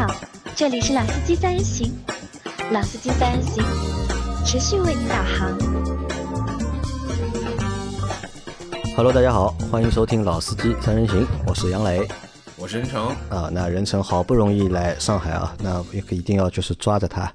[0.00, 0.06] 好，
[0.56, 1.92] 这里是老司机三人行，
[2.72, 3.62] 老司机三人行，
[4.46, 5.58] 持续为您导航。
[8.96, 12.08] Hello，大家好，欢迎收听老司机三人行，我是杨磊
[12.56, 13.50] 我是任成，啊。
[13.52, 17.30] 那任成好不容易来上海啊，那也一定要就是抓着他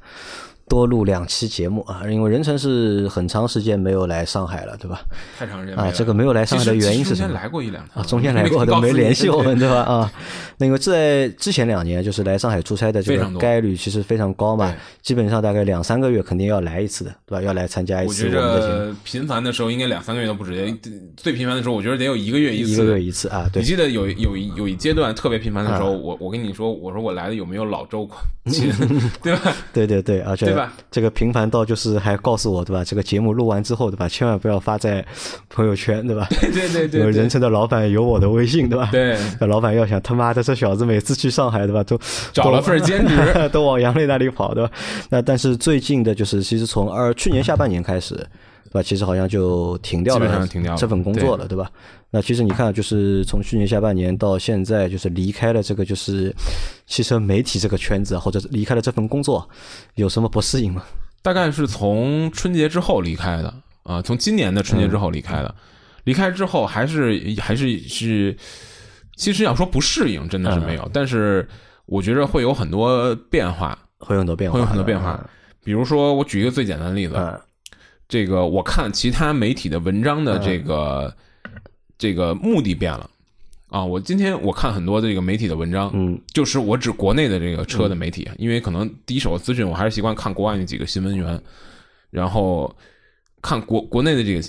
[0.67, 5.01] 多录两期节目啊，因为任成是很长时间没有来上海了，对吧？
[5.37, 9.81] 太长时间啊这个没有来上海的原因是什么中间来过一两趟啊，中间来过都没联系我们， 对吧？
[9.81, 10.11] 啊，
[10.57, 17.41] 那个在之前两年就是来上海出差的这个概率其实非常高嘛，基本上大概两三个月肯定要来一次的，对吧？
[17.43, 20.75] 要来参加一次我们的节目，着频繁的时候应该两三个月都不止，
[21.15, 22.71] 最频繁的时候我觉得得有一个月一次。
[22.71, 23.67] 一个月一次啊，对你。
[23.67, 28.09] 记得有有一有一阶段特别频繁的时候，我我跟你说，我说我来的有没有老周
[28.47, 28.71] 亲，
[29.21, 29.53] 对吧？
[29.73, 32.83] 对对对，而且对吧这个频繁到就是还告诉我，对吧？
[32.83, 34.07] 这个节目录完之后，对吧？
[34.07, 35.05] 千万不要发在
[35.49, 36.27] 朋友圈，对吧？
[36.41, 38.89] 对对对对对人称的老板有我的微信，对吧？
[38.91, 41.83] 对，那老板要想他妈的这小子每次去上海，对吧？
[41.83, 41.99] 都
[42.31, 44.71] 找了份兼职，都 都往杨磊那里跑，对吧？
[45.09, 48.27] 那但是最近的就是，其实从二去年下半年开始，对
[48.75, 48.83] 吧？
[48.83, 51.71] 其实好像就停掉了上停掉了这份工作了，对吧？
[52.11, 56.33] 那其实你看，就是从去年下半年到现在，就是离开了这个就是
[56.85, 59.49] 汽车媒体这个圈子，或者是离开了这份工作，
[59.95, 60.83] 有什么不适应吗？
[61.21, 65.55] 大概是从春节之后离开的啊，从今年的春节之后离开的。
[66.03, 68.37] 离开之后还是还是是，
[69.15, 71.47] 其实要说不适应，真的是没有，但是
[71.87, 75.19] 我觉着会有很多变化，会有很多变化，会有很多变化。
[75.63, 77.41] 比如说，我举一个最简单的例子，嗯
[78.07, 81.15] 这个我看其他媒体的文章的这个、
[81.97, 83.09] 这个目的变了。
[83.69, 83.83] 啊。
[83.83, 86.19] 我今天我看很多的这个媒体的文章，嗯。
[86.33, 91.41] 就是我指国内的这个车的媒体，因为可能第一手资讯我还是习惯看国外那几个新闻源，
[92.11, 92.75] 然后
[93.45, 94.41] 看国国内的这个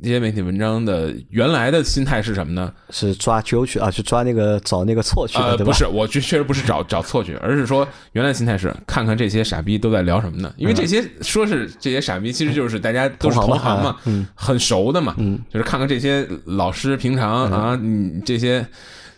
[0.00, 2.72] 这些媒体文章的原来的心态是什么呢？
[2.90, 5.36] 是抓阄去啊，去抓那个找那个错去？
[5.64, 10.54] 不是，我确确实不是找找错去，而是说原来心态是看看这些傻逼都在聊什么呢？
[10.56, 13.96] 因为这些、说是这些傻逼，其实就是大家都是同行嘛
[14.36, 18.64] 很熟的嘛，嗯就是看看这些老师平常啊，你这些。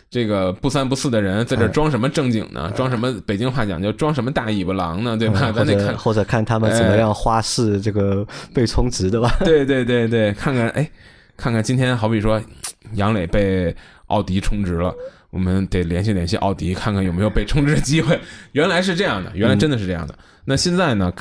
[0.09, 2.71] 这个不三不四的人在这装什么正经呢？
[2.75, 5.17] 装什么北京话讲叫装什么大尾巴狼呢？
[5.17, 5.51] 对吧？
[5.51, 9.35] 咱得看，或者看他们怎么样花式这个被充值，的吧？
[9.43, 10.89] 对对对对，看看哎，
[11.35, 12.41] 看看今天好比说
[12.93, 13.75] 杨磊被
[14.05, 14.95] 奥迪充值了，
[15.29, 18.17] 我们得联系联系奥迪，看看有没有被充值的机会。
[18.53, 20.17] 原来是这样的，原来真的是这样的。
[20.45, 21.11] 那现在呢？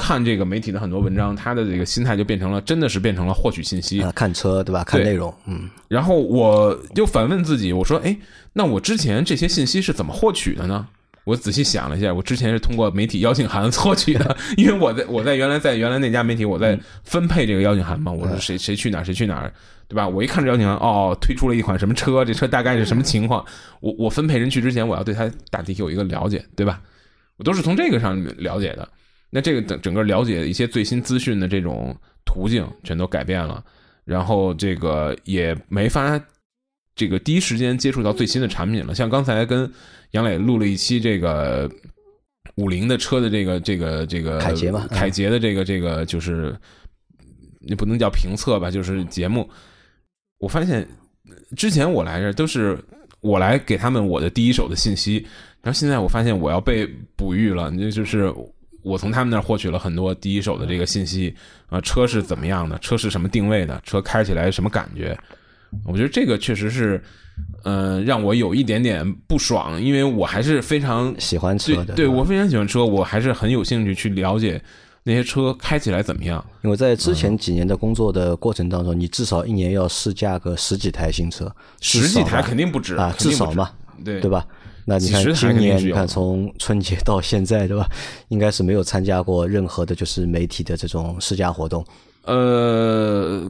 [0.00, 4.00] 看看这个媒体的很多文章，他的这个心态就变成了，真的是变成了获取信息。
[4.00, 4.82] 啊，看车对吧？
[4.82, 8.16] 看内容，嗯然后我就反问自己，我说，哎，
[8.54, 10.86] 那我之前这些信息是怎么获取的呢？
[11.24, 19.52] 我仔细想了一下，我之前是通过媒体邀请函获取的， 因为我在我在原来在原来那家媒体，我在分配这个邀请函嘛，我说谁谁去哪儿谁去哪儿，
[19.86, 20.08] 对吧？
[20.08, 23.44] 我一看这邀请函，哦，推出了一款什么车，这车大概是什么情况？
[23.80, 26.80] 我我分配人去之前，我要对它大体有一个了解，对吧？
[27.36, 28.88] 我都是从这个上了解的。
[29.30, 33.64] 那这个整整个了解一些最新资讯的这种途径全都改变了，
[34.04, 36.20] 然后这个也没法
[36.96, 38.94] 这个第一时间接触到最新的产品了。
[38.94, 39.70] 像刚才跟
[40.10, 41.70] 杨磊录了一期这个
[42.56, 46.54] 五菱的车的这个这个这个凯捷嘛嗯凯捷的这个这个就是
[47.60, 49.48] 也不能叫评测吧，就是节目。
[50.38, 50.86] 我发现
[51.56, 52.78] 之前我来这儿都是
[53.20, 55.24] 我来给他们我的第一手的信息，
[55.62, 56.86] 然后现在我发现我要被
[57.16, 58.32] 哺育了，那就是
[58.82, 61.34] 我从他们那儿获取了很多第一手的这个信息
[61.68, 65.16] 啊、车是怎么样的，车是什么定位的，车开起来什么感觉？
[65.84, 67.00] 我觉得这个确实是，
[67.62, 74.60] 嗯、让我有一点点不爽，因为我还是非常喜欢车的，对对我非常喜欢车，我还是很有兴趣去了解
[75.04, 76.44] 那些车开起来怎么样。
[76.62, 83.70] 因为在之前几年的工作的过程当中，你至少一年要试驾个十几台新车，十几台肯定不止啊，至少嘛，
[84.04, 84.44] 对对吧？
[84.90, 87.88] 那你看今年，你看从春节到现在，对吧？
[88.26, 91.84] 应该是没有参加过任何的，就是媒体的这种试驾活动，
[92.24, 93.48] 呃，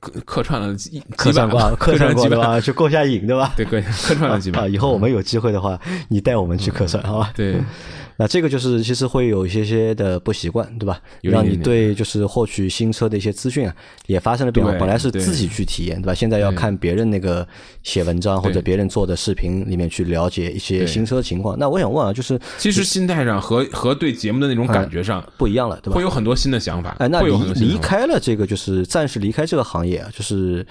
[0.00, 2.60] 客客串了几客串过啊， 客串过对吧？
[2.60, 3.52] 去过下瘾对吧？
[3.56, 5.78] 对，客客串了几啊，以后我们有机会的话，
[6.08, 7.32] 你带我们去客串好吧？
[7.34, 7.56] 对，
[8.16, 11.00] 那这个就是其实会有一些些的不习惯，对吧？
[11.22, 13.74] 让你对就是获取新车的一些资讯啊，
[14.06, 14.72] 也发生了变化。
[14.72, 16.14] 本来是自己去体验，对吧？
[16.14, 17.46] 现在要看别人那个
[17.82, 21.58] 写文章或者别人做的视频里面去了解一些新车情况。
[21.58, 26.02] 那我想问啊，就是其实心态上和和对节目的那种感觉上，不一样了，对吧会？
[26.02, 26.96] 有很多新的想法。
[26.98, 30.66] 哎，那离离开了这个，就是暂时离开这个行业啊，就是，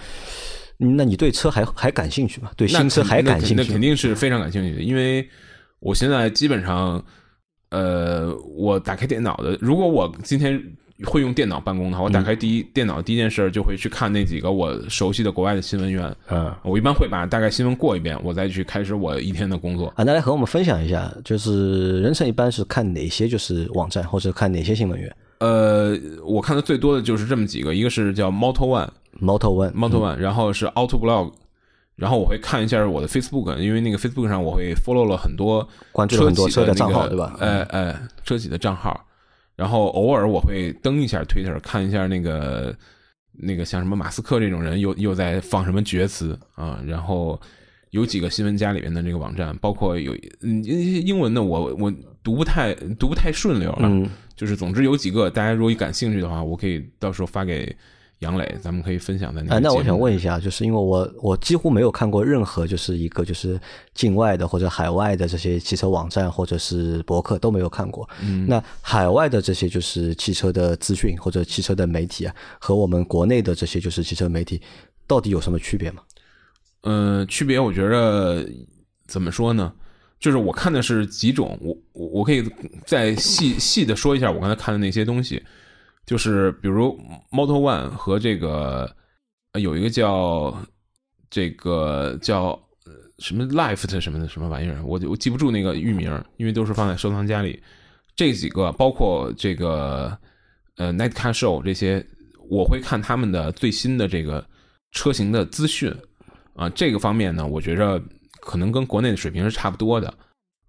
[0.79, 2.51] 嗯那你对车还还感兴趣吗？
[2.55, 3.63] 对新车还感兴趣吗？
[3.65, 5.27] 那肯定是非常感兴趣的，因为
[5.79, 7.03] 我现在基本上，
[7.69, 10.61] 呃，我打开电脑的，如果我今天
[11.05, 16.15] 会用电脑办公的话，我打开第一电脑第一件事就会去看那几个我熟悉的国外的新闻源。
[16.29, 19.87] 嗯我一般会把大概新闻过一遍，我再去开始我一天的工作。
[19.95, 28.89] 啊，那来和我们分享一下，就是人生一般是看哪些就是网站或者看哪些新闻源呃，我看的最多的就是这么几个，一个是叫 Moto One。
[29.19, 31.33] ？Moto One、然后是 Auto Blog，
[31.95, 39.05] 然后我会看一下我的 Facebook，因为那个 Facebook 上我会 follow 了很多关注很多车企的账号对吧哎哎，车企的账号，
[39.55, 42.75] 然后偶尔我会登一下 Twitter，看一下那个
[43.33, 47.39] 那个像什么马斯克这种人又又在放什么厥词啊，然后
[47.89, 54.09] 有几个新闻家里面的这个网站，包括有嗯一些英文的我我读不太读不太顺溜了，嗯
[54.41, 57.77] 就是总之有几个大家如果感兴趣的话，我可以到时候发给
[58.21, 63.61] 杨磊，咱们可以分享在那那我想问一下，就是因为我我几乎没有看过任何就是一个就是
[63.93, 68.09] 境外的或者海外的这些汽车网站或者是博客都没有看过。
[68.23, 74.59] 嗯，那海外的这些就是汽车的资讯或者汽车的媒体啊，和我们国内的这些就是汽车媒体
[75.05, 76.01] 到底有什么区别吗？
[76.81, 78.43] 嗯，区别我觉着
[79.05, 79.71] 怎么说呢？
[80.21, 82.47] 就是我看的是几种，我我我可以
[82.85, 85.43] 再细细的说一下我刚才看的那些东西，
[86.05, 86.97] 就是比如
[87.31, 88.95] Model One 和这个
[89.59, 90.55] 有一个叫
[91.29, 92.57] 这个叫
[93.17, 97.61] 什么 Life 什么的什么玩意儿，我我记不住那个域名，因为都是放在收藏夹里。
[98.15, 100.15] 这几个包括这个
[100.77, 102.05] 呃 Night Car Show 这些，
[102.47, 104.45] 我会看他们的最新的这个
[104.91, 105.91] 车型的资讯。
[106.53, 107.99] 啊，这个方面呢，我觉着
[108.41, 110.13] 可能跟国内的水平是差不多的，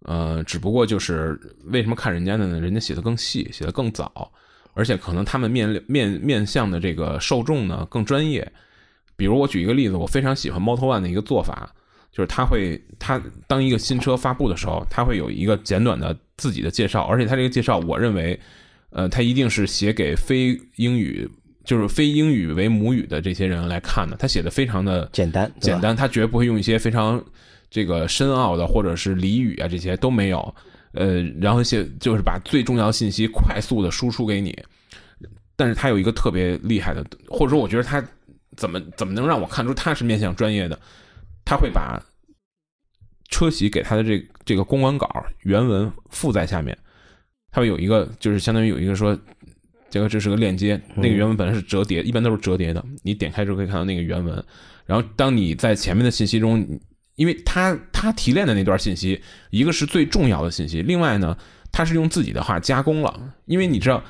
[0.04, 2.60] 呃，只不过就是为什么看人家的呢？
[2.60, 4.30] 人家写的更细，写的更早，
[4.74, 8.50] 而且可能他们面面面向的这个受众呢更专业。
[9.16, 11.74] 比如我举一个例子，我非常喜欢 Moto One 的一个做法，
[12.12, 18.38] 就是他会他当一个新车发布的时候，他会有一个简短的自己的介绍，而且他这个介绍，我认为，
[18.90, 21.28] 呃，他一定是写给非英语。
[21.64, 27.24] 就是非英语为母语的这些人来看的，他写的非常的简单简单，他绝不会用一些非常
[27.72, 30.54] 这个深奥的或者是俚语啊这些都没有，
[30.92, 34.56] 呃，然后写就是把最重要的信息快速的输出给你。
[35.56, 38.04] 但是他有一个特别厉害的，或者说我觉得他
[38.56, 40.78] 怎么怎么能让我看出他是面向专业的？
[41.46, 41.98] 他会把
[43.30, 45.08] 车企给他的这这个公关稿
[45.44, 46.76] 原文附在下面，
[47.50, 49.18] 他会有一个就是相当于有一个说。
[49.90, 52.82] 这个这是个链接，那个原文本来是折叠，一般都是折叠的。
[53.02, 54.42] 你点开之后可以看到那个原文，
[54.86, 56.66] 然后当你在前面的信息中，
[57.16, 59.20] 因为他他提炼的那段信息，
[59.50, 61.36] 一个是最重要的信息，另外呢，
[61.70, 63.14] 他是用自己的话加工了。
[63.46, 64.02] 因为你知道，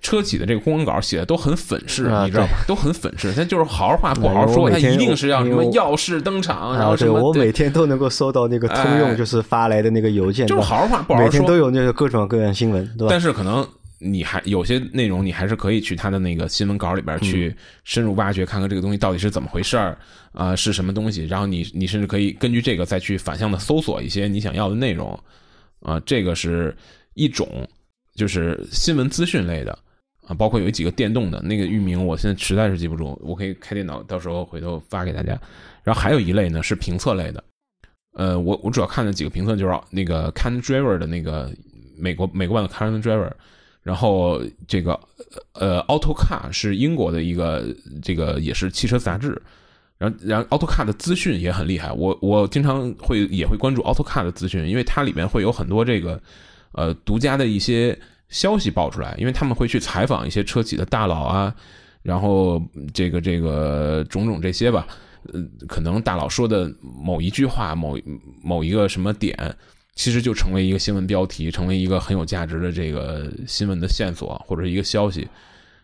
[0.00, 2.52] 车企的这个公文稿写的都很粉饰，啊你知道吧？
[2.68, 13.06] 都很粉饰，他就是好好话不好好说，它我每天一定是要什么耀世登场，然后什么我每天都能够收到那个通哎用就是发来的那个邮件，就是好好话不好好说，每天都有那个各种各样新闻，对吧？
[13.08, 13.66] 但是可能
[13.98, 17.54] 你还有些内容，你还是可以去他的那个新闻稿里边去
[17.84, 19.96] 深入挖掘，看看这个东西到底是怎么回事儿
[20.32, 21.24] 啊、是什么东西。
[21.24, 25.18] 然后你你甚至可以根据这个再去反向的搜索一些你想要的内容
[25.80, 26.74] 啊、这个是
[27.14, 27.46] 一种
[28.14, 29.78] 就是新闻资讯类的
[30.26, 35.38] 啊，包括有几个电动的那个域名，我现在实在是记不住，我可以开电脑，到时候回头发给大家。
[35.82, 37.44] 然后还有一类呢是评测类的，
[38.14, 41.52] 呃，我我主要看的几个评测就是那个 Can Driver 的那个
[41.98, 43.30] 美国美国版的 Can Driver，
[43.84, 44.98] 然后这个
[45.52, 47.64] 呃 AutoCar 是英国的一个
[48.02, 49.40] 这个也是汽车杂志，
[49.98, 56.18] 然后然后 AutoCar 的资讯也很厉害，我我经常会也会关注 AutoCar 的资讯，因为它里面会有很多这个
[56.72, 57.96] 呃独家的一些
[58.30, 61.54] 消息爆出来，因为他们会去采访一些车企的大佬啊，
[62.02, 62.60] 然后
[62.94, 64.86] 这个这个种种这些吧，
[65.30, 67.98] 呃，可能大佬说的某一句话、某
[68.42, 69.36] 某一个什么点，
[69.94, 75.26] 其实就成为一个新闻标题，成为一个很有价值的这个新闻的线索或者一个消息。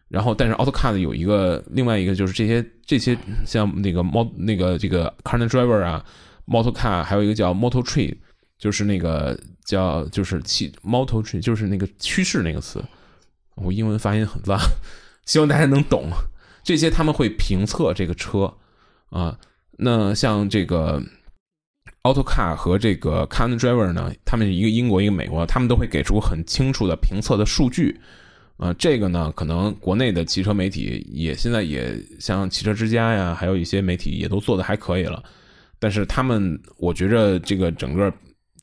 [0.09, 6.05] 然后，但是 AutoCAD 有一个另外一个就是这些这些像那个 Mo 那个这个 Car Driver 啊
[6.49, 8.17] ，MotoCar 还有一个叫 Moto Tree，
[8.59, 12.83] 就是那个叫就是汽 Moto Tree 就是那个趋势那个词，
[13.55, 14.59] 我英文发音很烂，
[15.27, 16.11] 希望大家能懂。
[16.65, 18.53] 这些他们会评测这个车
[19.11, 19.39] 啊，
[19.79, 21.01] 那像这个
[22.03, 28.01] AutoCar 和这个 Car Driver 呢，他们一个英国一个美国，他们都会给出很清楚的评测的数据。
[28.57, 35.23] 啊，这个呢，可能国内的汽车媒体也现在也像汽车之家呀，还有一些媒体也都做的还可以了。
[35.79, 38.13] 但是他们，我觉着这个整个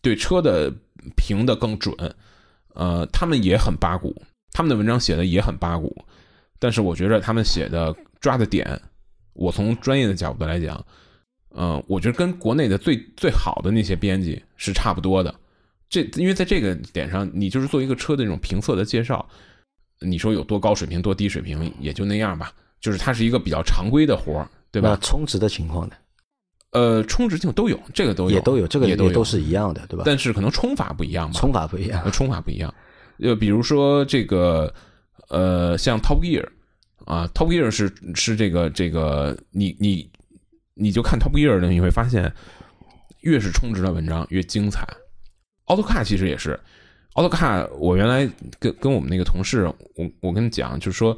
[0.03, 0.71] 对车的
[1.15, 1.95] 评的更准。
[2.75, 4.15] 呃，他们也很八股，
[4.51, 6.05] 他们的文章写的也很八股。
[6.59, 8.79] 但是我觉着他们写的抓的点，
[9.33, 10.85] 我从专业的角度来讲，
[11.49, 15.33] 呃，我觉得跟国内的最最好的那些编辑是差不多的。
[15.89, 19.27] 这因为在这个点上，你就是做一个车的这种评测的介绍。
[19.99, 24.95] 你说有多高水平多低水平也就那样吧，就是它是一个比较常规的活儿，对吧？
[25.01, 25.95] 充值的情况呢？
[26.69, 30.03] 呃，充值性都有，这个都有，也都有，这个也都都是一样的，对吧？
[30.05, 32.71] 但是可能充法不一样吧，充法不一样，充法不一样。
[33.17, 34.71] 呃，比如说这个，
[35.29, 36.45] 呃，像 Top Gear
[37.05, 40.07] 啊，Top Gear 是是这个这个，你你
[40.77, 42.31] 你就看 Top Gear 的，你会发现
[43.21, 44.87] 越是充值的文章越精彩。
[45.65, 46.59] AutoCAD 其实也是
[47.13, 48.29] ，AutoCAD 我原来
[48.59, 49.65] 跟跟我们那个同事，
[49.95, 51.17] 我我跟你讲，就是说，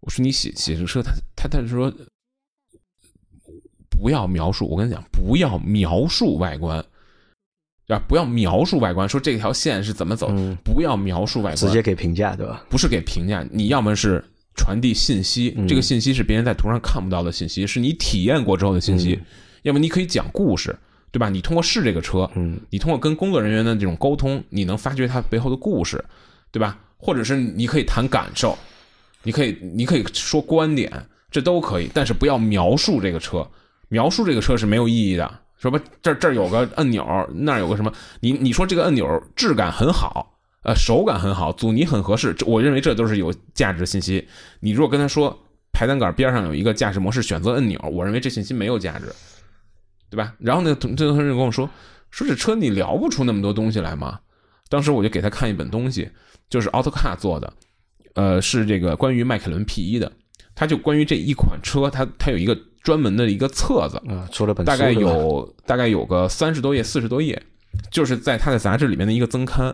[0.00, 1.92] 我说你写写这个车，他他他说。
[3.94, 6.84] 不要描述，我跟你讲，不要描述外观，
[7.86, 8.02] 对吧？
[8.08, 10.28] 不要描述外观，说这条线是怎么走，
[10.64, 12.64] 不要描述外观，直接给评价，对吧？
[12.68, 14.24] 不是给评价，你要么是
[14.54, 19.18] 传递信息，这个信息是别人在图上看不到的信息，是你体验过之后的信息；
[19.62, 20.76] 要么你可以讲故事，
[21.10, 21.28] 对吧？
[21.28, 26.04] 你通过试这个车，嗯，你通过跟工作人员的这种沟通，你能发掘它背后的故事，
[26.50, 26.78] 对吧？
[26.96, 28.56] 或者是你可以谈感受，
[29.22, 30.90] 你可以你可以说观点，
[31.30, 33.46] 这都可以，但是不要描述这个车。
[33.88, 37.04] 描述这个车是没有意义的，说吧，这这有个按钮，
[37.34, 37.92] 那儿有个什么？
[38.20, 40.31] 你你说这个按钮质感很好，
[40.62, 44.26] 呃，手感很好，阻尼很合适，我认为这都是有价值的信息。
[44.60, 45.36] 你如果跟他说
[45.72, 49.12] 排挡杆边上有一个驾驶模式选择按钮，我认为这信息没有价值，
[50.10, 50.34] 对吧？
[50.38, 51.68] 然后呢，这同事跟我说，
[52.10, 54.20] 说这车你聊不出那么多东西来吗？
[54.68, 56.10] 当时我就给他看一本东西，
[56.48, 57.52] 就是 AutoCAD 做的，
[58.14, 60.10] 呃，是这个关于迈凯伦 P 一的，
[60.54, 62.58] 他就关于这一款车，它它有一个。
[62.82, 67.40] 专门的一个册子啊，出了本大概有大概有个三十多页、四十多页，
[67.92, 69.72] 就是在他的杂志里面的一个增刊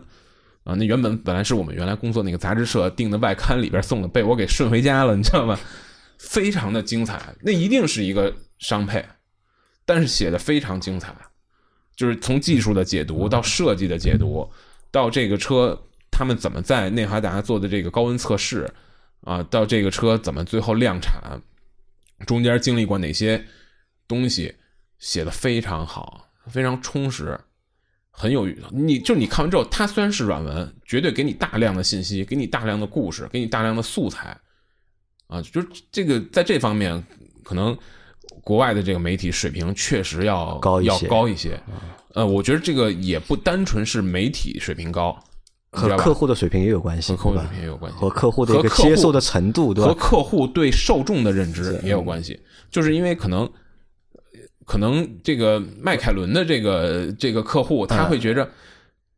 [0.68, 0.74] 啊。
[0.76, 5.58] 那原本本来是我们原来工作那个杂志社订的外刊里边送的，被我给顺回家了，你知道吗？
[6.18, 9.04] 非常的精彩，那一定是一个商配，
[9.86, 11.14] 但是写的非常精彩，
[11.96, 14.50] 就是从技术的解读到设计的解读，
[14.90, 18.68] 到这个车他们怎么在内华达做的这个高温测试
[19.22, 21.40] 啊，到这个车怎么最后量产。
[22.26, 23.46] 中间经历过哪些
[24.08, 24.56] 东西，
[24.98, 27.38] 写的非常好，非常充实，
[28.18, 34.36] 很有你就你看完之后，它虽然是软文，绝对给你大量的信息，给你大量的故事，给你大量的素材，
[35.28, 37.00] 啊，就是这个在这方面，
[37.44, 37.78] 可能
[38.42, 41.60] 国外的这个媒体水平确实要高要高一些。
[42.14, 45.16] 呃，我觉得这个也不单纯是媒体水平高。
[45.70, 49.90] 和客户的水平也有关系，和客户水平也有关系，和客户的一个接受的程度，对吧？
[49.90, 52.40] 和客户对受众的认知也有关系。
[52.70, 53.48] 就是因为可能，
[54.68, 58.46] 可能这个迈凯伦的这个这个客户，他会觉着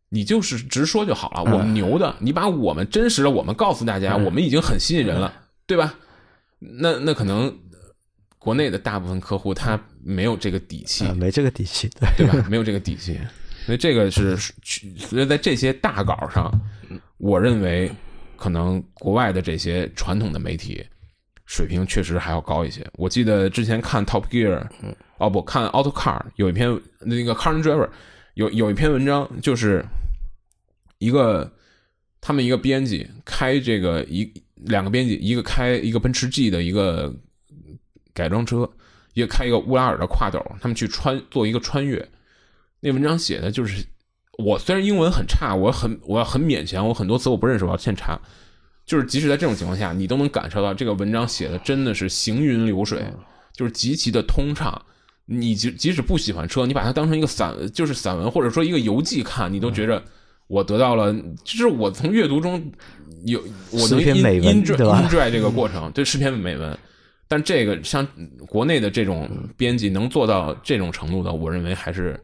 [0.09, 5.35] 你就是直说就好了，我们牛的，你把我们真实的我们告诉大家，我们已经很吸引人了，
[5.66, 5.92] 对吧？
[6.61, 7.52] 那那可能
[8.38, 12.25] 国内的大部分客户他没有这个底气，没这个底气，对。
[12.28, 12.47] 吧？
[12.49, 13.19] 没有这个底气。
[13.66, 14.37] 所以这个是，
[14.97, 16.49] 所以在这些大稿上，
[17.19, 17.90] 我认为
[18.37, 20.87] 可能国外的这些传统的媒体
[21.50, 22.87] 水平确实还要高一些。
[22.92, 24.64] 我记得之前看 Top Gear，
[25.19, 27.88] 哦不看 Auto Car 有一篇那个 Car Driver
[28.35, 29.85] 有有一篇文章，就是
[30.99, 31.52] 一个
[32.21, 37.12] 他们一个编辑开这个一两个编辑，一个开一个奔驰 G 的一个
[38.14, 38.71] 改装车，
[39.14, 42.09] 一个开一个乌拉尔的跨斗，他们去穿做一个穿越。
[42.78, 43.85] 那文章写的就是，
[44.38, 48.16] 我虽然英文很差，我很我要很勉强，我很多词我不认识，我要现查。
[48.90, 53.04] 就是即使在这种情况下，你都能感受到这个文章写的真的是行云流水，
[53.52, 54.76] 就是极其的通畅。
[55.26, 60.02] 你即即使不喜欢车，你把它当成一个散就是散文或者说一个游记看，你都觉着
[60.49, 61.12] 我得到了，
[61.44, 62.61] 就是我从阅读中
[63.26, 65.06] 有我能篇美文对吧？
[65.09, 66.76] 拽这个过程，这是篇美文。
[67.28, 68.04] 但这个像
[68.49, 72.20] 国内的这种编辑能做到这种程度的，我认为还是。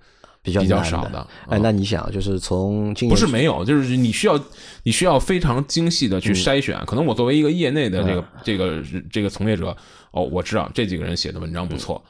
[0.46, 4.40] 比较比较少的，哎，那你想，就是从不是没有，就是你需要
[4.84, 6.80] 你需要非常精细的去筛选。
[6.86, 9.76] 可能我作为一个业内的这个这个这个从业者，
[10.12, 12.00] 哦，我知道这几个人写的文章不错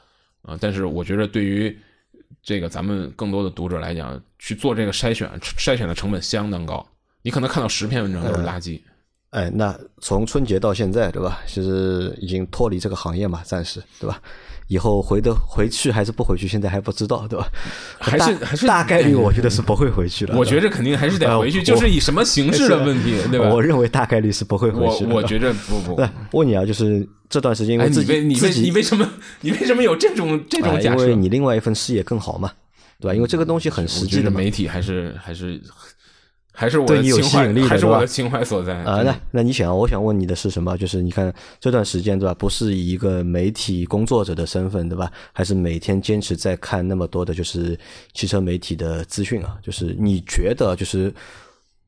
[0.43, 1.75] 啊，但是我觉得对于
[2.43, 6.85] 这个咱们更多的读者来讲，去做这个筛选，筛选的成本相当高。
[7.23, 8.79] 你可能看到十篇文章都是垃圾。
[9.31, 11.41] 哎，那从春节到现在，对吧？
[11.47, 14.21] 其实已经脱离这个行业嘛，暂时，对吧？
[14.67, 17.47] 以后回的回去还是不回去，现在还不知道，对吧？
[17.99, 20.35] 还是还是大概率，我觉得是不会回去了。
[20.39, 23.49] 我觉着肯定还是得回去，就是以什么形式的问题，对吧？
[23.49, 25.05] 我认为大概率是不会回去。
[25.05, 26.01] 我我觉着不不。
[26.31, 29.09] 问你啊，就是这段时间，因为你为你为什么
[29.41, 31.03] 你为什么有这种这种假设？
[31.03, 32.51] 因为你另外一份事业更好嘛，
[32.99, 33.15] 对吧？
[33.15, 35.61] 因为这个东西很实际的，媒体还是还是。
[36.59, 39.03] 还是我的情怀，还是我的情怀所在啊！
[39.03, 40.75] 那那你想，我想问你的是什么？
[40.75, 42.33] 就是你看这段时间，对吧？
[42.33, 45.11] 不是以一个媒体工作者的身份，对吧？
[45.31, 47.79] 还是每天坚持在看那么多的，就是
[48.15, 49.55] 汽车媒体的资讯啊？
[49.61, 51.13] 就是你觉得，就是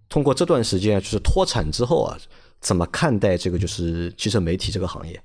[0.07, 2.15] 通过这段时间，就是脱产之后啊，
[2.61, 5.19] 怎么看待这个就是汽车媒体这个行业，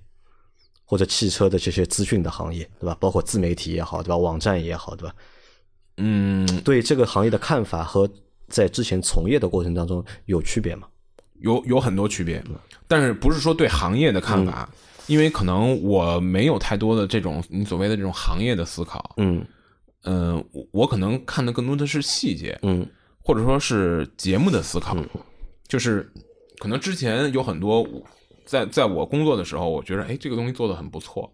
[0.86, 2.96] 或者汽车的这些资讯的行业，对吧？
[2.98, 4.16] 包括自媒体也好，对吧？
[4.16, 5.14] 网站也好，对吧？
[5.98, 8.08] 嗯，对这个行业的看法和
[8.48, 10.88] 在之前从业的过程当中有区别吗？
[11.40, 12.42] 有有很多区别，
[12.86, 14.68] 但是不是说对行业的看法，
[15.06, 19.44] 因为可能我没有太多的这种你所谓的这种行业的思考，嗯。
[20.06, 22.86] 嗯，我我可能看的更多的是细节，嗯。
[23.26, 24.94] 或者说是节目的思考，
[25.66, 26.06] 就是
[26.58, 27.86] 可能之前有很多
[28.44, 31.32] 在在我工作的时候，我觉得哎这个东西做的很不错，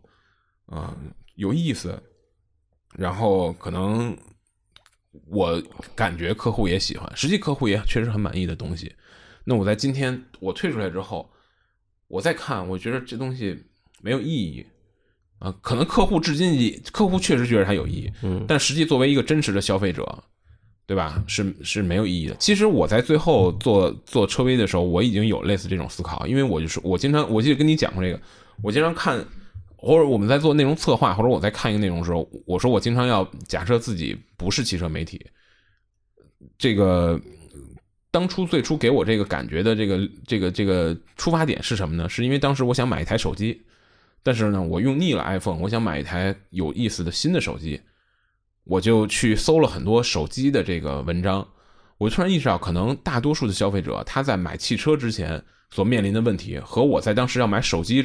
[0.66, 0.96] 啊、
[1.34, 2.00] 有意思，
[2.94, 4.16] 然后可能
[5.26, 5.62] 我
[5.94, 8.92] 感觉客户也喜欢，实际客户也确实很满意的东西。
[9.44, 11.30] 那我在今天我退出来之后，
[12.08, 13.64] 我再看，我觉得这东西
[14.02, 14.64] 没有意义
[15.38, 15.52] 啊。
[15.60, 20.22] 可能客户至今也，客户确实觉得它有意义，嗯但实际作为一个真实的消费者，
[20.86, 21.22] 对吧？
[21.26, 22.36] 是是没有意义的。
[22.36, 28.20] 其实我在最后做做车威的时候，我已经有类似这种思考，因为我就是我经常，我记得跟你讲过这个，
[28.62, 29.24] 我经常看，
[29.82, 35.24] 或者我们在做内容策划，或者我在看一个内容的时候，我说我经常要假设自己不是汽车媒体，
[36.58, 37.18] 这个
[38.10, 42.08] 当初最初给我这个感觉的这个这个这个出发点是什么呢？
[42.08, 43.62] 是因为当时我想买一台手机，
[44.22, 47.80] 但是呢，我用腻了 iPhone，我想买一台有意思的新的手机，
[48.64, 51.46] 我就去搜了很多手机的这个文章，
[51.96, 58.02] 我突然意识到，可能大多数的消费者他在买汽车之前所面临的问题，和我在当时要买手机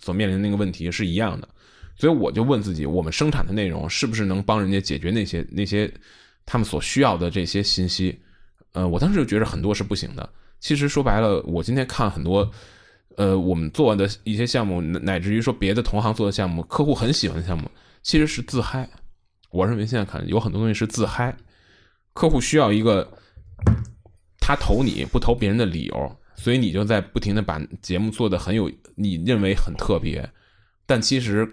[0.00, 1.48] 所面临那个问题是一样的，
[1.96, 5.92] 所以我就问自己，我们生产的内容是不是能帮人家解决那些那些
[6.46, 8.18] 他们所需要的这些信息？
[8.72, 10.28] 呃，我当时就觉得很多是不行的。
[10.60, 12.50] 其实说白了，我今天看很多，
[13.16, 17.70] 呃，我们做的一些项目，乃至于说别的同行做的项目，客户很喜欢的项目，
[18.02, 18.88] 其实是自嗨。
[19.50, 21.36] 我认为现在看有很多东西是自嗨，
[22.12, 23.08] 客户需要一个
[24.40, 30.28] 他投你不投别人的理由，所以你就在不停的把节目做的很有你认为很特别，
[30.86, 31.50] 但其实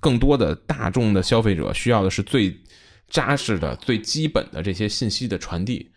[0.00, 2.56] 更多的大众的消费者需要的是最
[3.08, 5.90] 扎实的、最基本的这些信息的传递，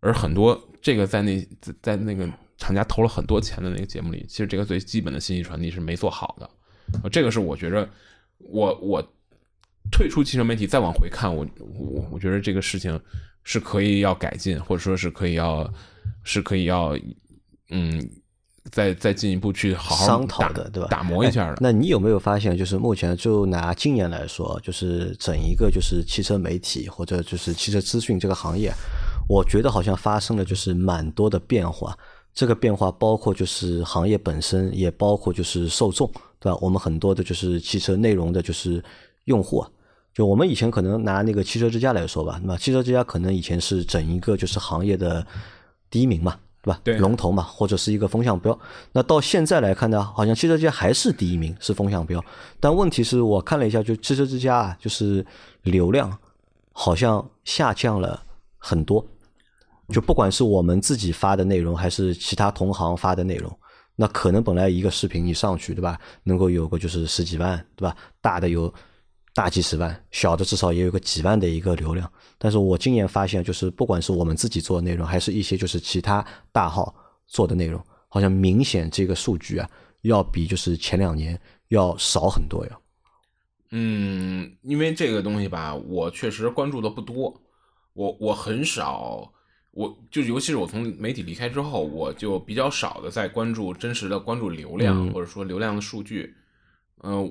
[0.00, 1.48] 而很多这个在那
[1.82, 7.88] 在那个厂家投了很多钱的那个节目里，其实这个最基本的信息传递是没做好的，这个是我觉着
[8.38, 9.14] 我我
[9.90, 12.98] 退出汽车媒体再往回看，我我我觉得这个事情
[13.42, 15.70] 是可以要改进，或者说是可以要
[16.22, 16.96] 是可以要
[17.74, 18.10] 嗯。
[18.72, 21.52] 再再进一步去好好商讨的对吧打磨一下的。
[21.52, 28.72] 哎那你有没有发现，就是目前就拿今年来说，就是整一个就是汽车媒体或者就是汽车资讯这个行业，
[29.28, 31.94] 我觉得好像发生了就是蛮多的变化。
[32.32, 36.10] 这个变化包括就是行业本身，也包括就是受众，
[36.40, 36.58] 对吧？
[36.62, 38.82] 我们很多的就是汽车内容的就是
[39.24, 39.70] 用户啊。
[40.14, 45.24] 就我们以前可能拿那个汽车之家来说吧，那么汽车之家可能以前是整一个就是行业的
[45.90, 46.80] 第一名嘛，对吧？
[46.82, 48.58] 对龙头嘛，或者是一个风向标。
[48.92, 52.24] 那到现在来看呢，好像汽车之家还是第一名，是风向标。
[52.58, 55.24] 但问题是我看了一下，就汽车之家啊，就是
[55.62, 56.16] 流量
[56.72, 58.22] 好像下降了
[58.56, 59.04] 很多。
[59.90, 63.54] 就不管是我们自己发的内容，还是其他同行发的内容，
[63.96, 67.94] 那可能本来一个视频你上去，对吧，能够有个就是十几万，对吧？
[68.22, 68.72] 大的有
[69.34, 72.10] 大几十万，小的至少也有个几万的一个流量。
[72.38, 76.94] 但是我今年发现，就是不管是我们自己做的内容，还是一些就是其他大号
[77.26, 79.68] 做的内容，好像明显这个数据啊，
[80.02, 82.78] 要比就是前两年要少很多呀。
[83.70, 87.34] 嗯，因为这个东西吧，我确实关注的不多，
[87.94, 89.28] 我我很少，
[89.72, 96.32] 我就尤其是我从媒体离开之后，我就比较少的在关注真实的关注流量、嗯或者说流量的数据，
[97.02, 97.28] 嗯、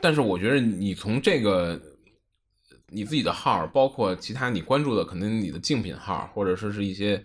[0.00, 1.80] 但是我觉得你从这个
[2.88, 7.22] 你自己的号，包括其他你关注的可能你的竞品号，或者说是一些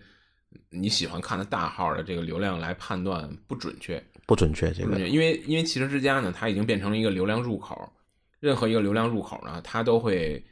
[0.70, 7.92] 你喜欢看的大号的这个流量来判断不准确，不准确，这个因为因为汽车之家呢，它已经变成了一个流量入口，
[8.40, 10.44] 任何一个流量入口呢，它都会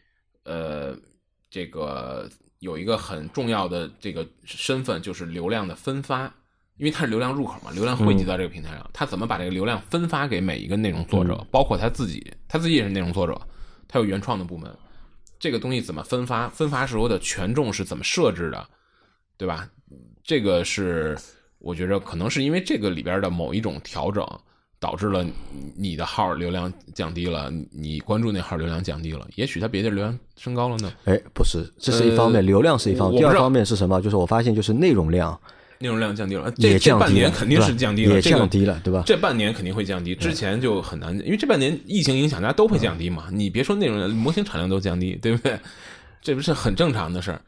[0.44, 0.96] 呃
[1.50, 2.28] 这个
[2.60, 6.32] 有一个很重要的这个身份，就是流量的分发，
[6.80, 13.38] 因为它是流量入口嘛，流量汇集到这个平台上，它怎么把这个流量分发给每一个内容作者，包括他自己，他自己也是内容作者，
[13.86, 14.74] 他有原创的部门，
[15.38, 16.48] 这个东西怎么分发？
[16.48, 18.66] 分发时候的权重是怎么设置的，
[19.36, 19.68] 对吧？
[20.24, 21.18] 这个是
[21.58, 24.26] 我觉着可能是因为这个里边的某一种调整，
[24.78, 25.22] 导致了
[25.76, 30.90] 你的号流量降低了，你关注那号流量降低了，也许他别的流量升高了呢。
[31.04, 33.20] 哎，不是，这是一方面，呃流量是一方面。
[33.20, 34.00] 第二方面是什么？
[34.00, 35.38] 就是我发现，就是内容量
[35.80, 39.02] 内容量降低了，这这半年肯定是降低了，也这个降低了，对吧？
[39.06, 43.28] 这半年肯定会降低，之前就很难，因为这半年疫情影响，大家都会降低嘛。
[43.32, 45.58] 你别说内容量，模型产量都降低，对不对？
[46.20, 47.40] 这不是很正常的事儿。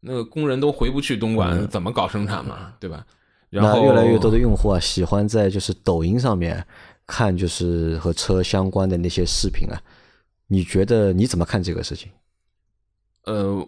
[0.00, 3.04] 那个工人都回不去东莞，怎么搞生产嘛，对吧？
[3.50, 6.66] 然后越来越多的用户啊，喜欢在就是抖音上面
[7.06, 9.76] 看就是和车相关的那些视频啊。
[10.48, 12.10] 你觉得你怎么看这个事情？
[13.24, 13.66] 呃，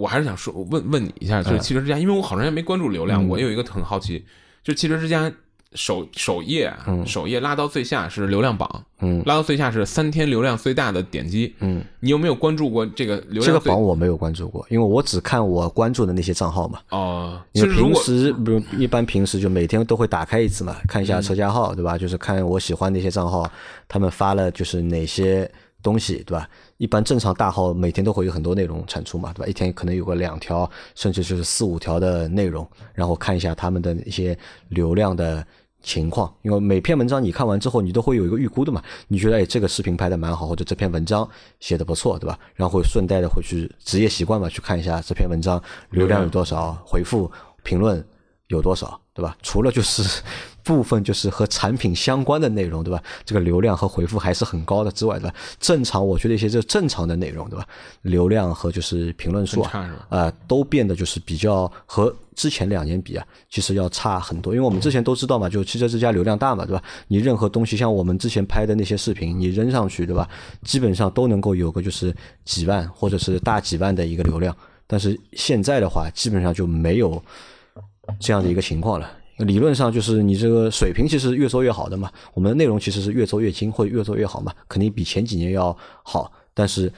[0.00, 4.24] 我还是想说问问你一下，就是汽车之家，因为我好长时间没关注流量，嗯我有一个很好奇，
[4.64, 5.30] 就是汽车之家
[5.74, 6.72] 首首页
[7.06, 13.60] 首页拉到最下是流量榜，嗯拉到最下是三天流量最大的点击，嗯，你有没有关注过这个流量这个？
[13.60, 16.80] 榜我没有关注过，因为我只看我关注的那些账号嘛。
[16.88, 21.96] 哦，因为平其实如果时比如一般平时就每天都会打开一次嘛，看一嗯下车架号，对吧？
[21.96, 23.48] 就是看我喜欢的一些账号，
[23.86, 25.48] 他们发了就是哪些
[25.82, 26.48] 东西，对吧？
[26.80, 29.46] 一般正常大号每天都会有很多内容产出嘛，对吧？
[29.46, 34.36] 一天可能有个两条，甚至就是四五条的内容，然后看一下他们的一些
[34.70, 35.46] 流量的
[35.82, 36.34] 情况。
[36.40, 41.28] 因为每篇文章你看完之后，你都会有一个预估的嘛，你觉得哎这个视频拍的蛮好，或者这篇文章
[41.60, 42.38] 写的不错，对吧？
[42.54, 47.30] 然后会顺带的会去职业习惯嘛，去看一下这篇文章流量有多少，回复
[47.62, 48.02] 评论
[48.48, 49.36] 有多少，对吧？
[49.42, 50.22] 除了就是
[50.70, 53.02] 部分就是和产品相关的内容，对吧？
[53.24, 55.34] 这个流量和回复还是很高的之外，对吧？
[55.58, 57.66] 正常我觉得一些这正常的内容，对吧？
[58.02, 64.54] 流量和就是评论数啊很差是吧，啊、都变得就是比较和之前两年比啊，其实要差很多。
[64.54, 66.80] 因为我们之前都知道嘛，就汽车之家流量大嘛，对吧？
[67.08, 70.30] 你任何东西，像我们之前拍的那些视频，你扔上去，对吧？
[70.62, 74.56] 基本上都能够有个就是几万或者是大几万的一个流量。
[74.86, 77.20] 但是现在的话，基本上就没有
[78.20, 79.10] 这样的一个情况了。
[79.40, 86.92] 理论上就是你这个水平其实越做越好的嘛，我们的内容其实是越做越精或者越做越好嘛，肯定比前几年要好，但是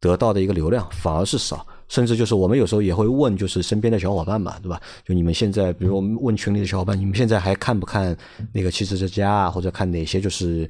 [0.00, 4.80] 得到的一个流量反而是少，甚至就是我们有时候也会问，就是身边的小伙伴嘛，对吧？
[5.04, 8.14] 就你们现在，比如我们问群里的小伙伴，你们现在还看不看
[8.52, 10.68] 那个汽车之家啊，或者看哪些就是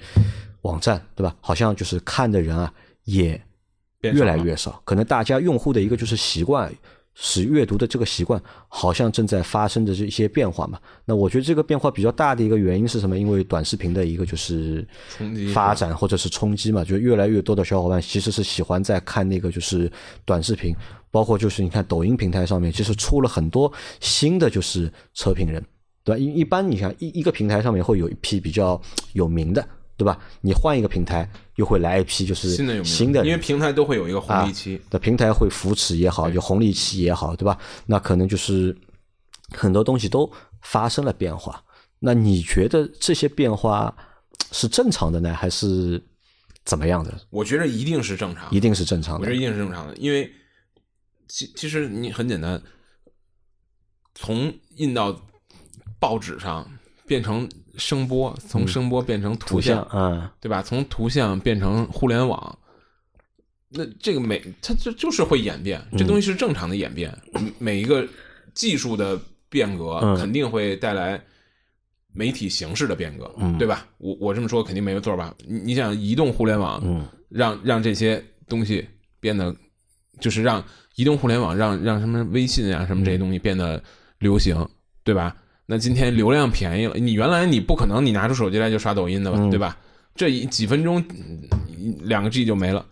[0.62, 1.35] 网站，对吧？
[1.40, 2.72] 好像就是看的人啊
[3.05, 3.40] 也
[4.00, 6.72] 越来越少，可能大家用户的一个就是习惯，
[7.14, 10.79] 使阅读的这个习惯，好像正在发生着这一些变化嘛。
[11.05, 13.18] 那我觉得这个变化比较大的一个原因是什么？
[13.18, 19.90] 因为短视频的一个就是冲击发展或者是冲击嘛，就越来越多的小伙伴其实是喜欢在看那个就是
[20.24, 20.74] 短视频，
[21.11, 25.64] 包括就是你看抖音平台上面，其实出了很多新的就是车评人，
[26.03, 26.18] 对吧？
[26.18, 28.81] 一一般你看一一个平台上面会有一批比较
[29.12, 29.64] 有名的，
[29.96, 30.18] 对吧？
[30.40, 32.50] 你换一个平台又会来一批就是
[32.85, 37.57] 新的因为平台都会有一个红利期，的平台会扶持也好，有红利期也好，对吧？
[37.87, 38.76] 那可能就是
[39.50, 40.30] 很多东西都
[40.62, 41.62] 发生了变化。
[42.00, 43.94] 那你觉得这些变化
[44.50, 46.02] 是正常的呢，还是
[46.64, 47.14] 怎么样的？
[47.30, 49.40] 我觉得一定是正常一定是正常的我觉得一。
[49.40, 50.30] 定是正常的，因为
[51.28, 52.61] 其其实你很简单，
[54.14, 55.18] 从印到
[55.98, 56.68] 报纸上
[57.07, 60.62] 变成声波，从声波变成嗯图像嗯，对吧？
[60.62, 62.58] 从图像变成互联网，
[63.68, 67.12] 那这个每它就就是会演变，嗯这东西是正常的演变。
[67.58, 68.06] 每一个
[68.54, 71.20] 技术的变革嗯肯定会带来
[72.12, 73.87] 媒体形式的变革，嗯对吧？
[73.98, 75.34] 我我这么说肯定没有错吧？
[75.46, 78.87] 你你想移动互联网，嗯让让这些东西
[79.18, 79.54] 变得，
[80.20, 80.62] 就是让
[80.94, 83.82] 移动互联网让让什么微信啊什么这些东西变得
[84.20, 84.56] 流行，
[85.02, 85.37] 对吧？
[85.66, 89.77] 那今天流量便宜了，你原来你不可能你拿出手机来就刷抖音的吧，嗯对吧？
[90.14, 91.03] 这一几分钟
[91.81, 92.85] 嗯两个 G 就没了。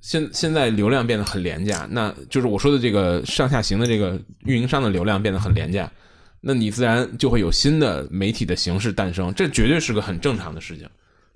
[0.00, 5.90] 现现在流量变得很廉价，那就是我说的这个上下行的这个运营商的流量变得很廉价，
[6.40, 10.88] 那你自然就会有新的媒体的形式诞生，这绝对是个很正常的事情，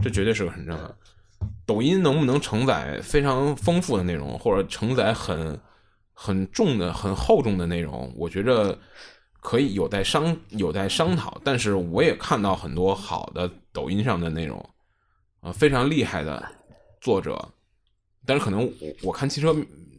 [0.03, 0.90] 这绝对是个很正常。
[1.66, 5.59] 抖音能不能承载非常丰富的内容，或者承载很
[6.14, 8.11] 很重的、很厚重的内容？
[8.16, 8.79] 我觉着
[9.44, 11.38] 可以有待商有待商讨。
[11.44, 14.59] 但是我也看到很多好的抖音上的内容，
[15.40, 16.42] 啊、非常厉害的
[17.02, 17.38] 作者。
[18.24, 19.54] 但是可能我我看汽车，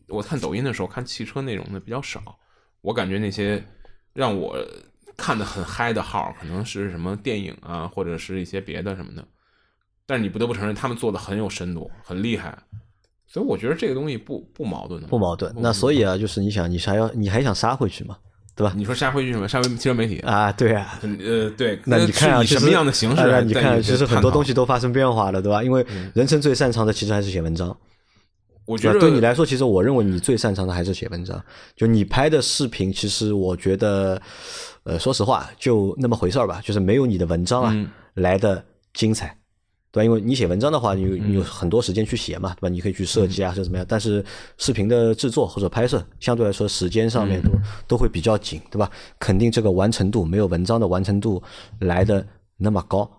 [0.08, 2.20] 我看抖音的时候看汽车内容的比较少。
[2.82, 3.64] 我感觉那些
[4.14, 4.58] 让我
[5.16, 9.24] 看的很嗨的号，可能是什么电影啊，或者是一些别的什么的。
[10.08, 12.58] 但是你不得不承认，他们做的很有深度，很厉害。
[13.28, 15.52] 所以我觉得这个东西不不矛盾的，不矛盾。
[15.58, 18.18] 那所以啊，就是你想，你还要你还想杀回去吗，
[18.56, 18.74] 对吧？
[18.76, 19.48] 你说杀回去什么？
[19.48, 20.20] 杀回汽车媒体？
[20.20, 21.00] 啊，对啊。
[21.02, 21.80] 呃，对。
[21.86, 23.42] 那你看啊，以什么样的形式啊？
[23.42, 25.62] 你看，其实很多东西都，都发生变化了，对吧？
[25.62, 27.76] 因为人生最擅长的其实还是写文章。
[28.66, 31.40] 我觉得对你来说，其实我认为你最擅长的还是写文章。
[31.76, 34.20] 就你拍的视频，其实我觉得，
[34.84, 38.64] 呃，说实话，就那么回事儿吧，就是没有你的文章啊、嗯来的
[38.94, 39.38] 精彩，
[39.96, 40.04] 对吧？
[40.04, 42.68] 因为你写文章的话，你有你有很多时间去写嘛，对吧？
[42.68, 43.86] 你可以去设计啊，或者怎么样。
[43.88, 44.24] 但是
[44.58, 47.50] 视频的制作或者拍摄，相对来说时间上面都、
[47.88, 48.92] 都会比较紧，对吧？
[49.18, 51.42] 肯定这个完成度没有文章的完成度
[51.80, 52.28] 来的
[52.58, 53.10] 那么高。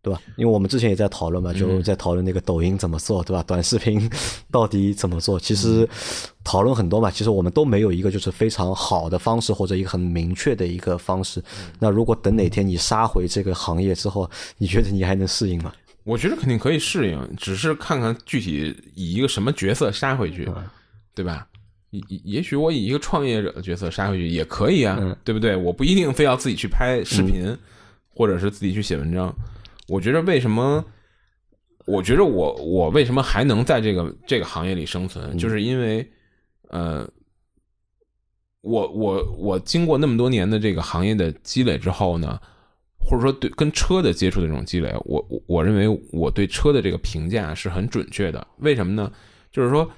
[0.00, 0.22] 对吧？
[0.36, 3.42] 因为我们之前也在讨论嘛，就在讨论那个抖音怎么做，对吧？
[3.42, 4.08] 短视频
[4.50, 5.38] 到底怎么做？
[5.40, 5.86] 其实
[6.44, 11.42] 讨论很多嘛，其实我们都没有一个就是非常好的方式或者一个很明确的一个方式。
[11.80, 15.72] 那如果等哪天你杀回这个行业之后，你觉得你还能适应吗？
[16.08, 20.48] 我觉得肯定可以适应，只是看看具体以一个什么角色杀回去，
[21.14, 21.46] 对吧？
[21.90, 25.54] 也也许我以一个创业者的角色杀回去也可以啊，对不对？
[25.54, 27.54] 我不一定非要自己去拍视频，
[28.08, 29.30] 或者是自己去写文章。
[29.86, 30.82] 我觉得为什么？
[31.84, 35.36] 我觉得我我为什么还能在这个这个行业里生存？
[35.36, 36.10] 就是因为，
[36.68, 37.06] 呃，
[38.62, 42.40] 我我我经过那么多年的这个行业的积累之后呢，
[43.08, 48.46] 或者说对跟车的接触的这种积累，我我我认为我对车的这个评价是很准确的。
[48.58, 49.10] 为什么呢？
[49.50, 49.90] 就是说，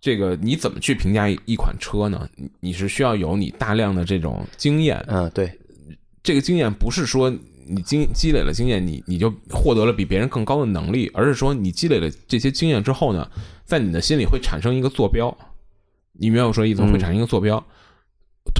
[0.00, 2.28] 这个你怎么去评价一款车呢？
[2.36, 5.02] 你你是需要有你大量的这种经验。
[5.06, 5.50] 嗯，对，
[6.22, 7.32] 这个经验不是说。
[7.68, 13.28] 你经积累了经验，你你就获得了比别人更高的能力，而是说你积累了这些经验之后呢，
[13.64, 15.36] 在你的心里会产生一个坐标。
[16.12, 16.82] 你明白我说意思？
[16.82, 17.60] 会产生一个坐标。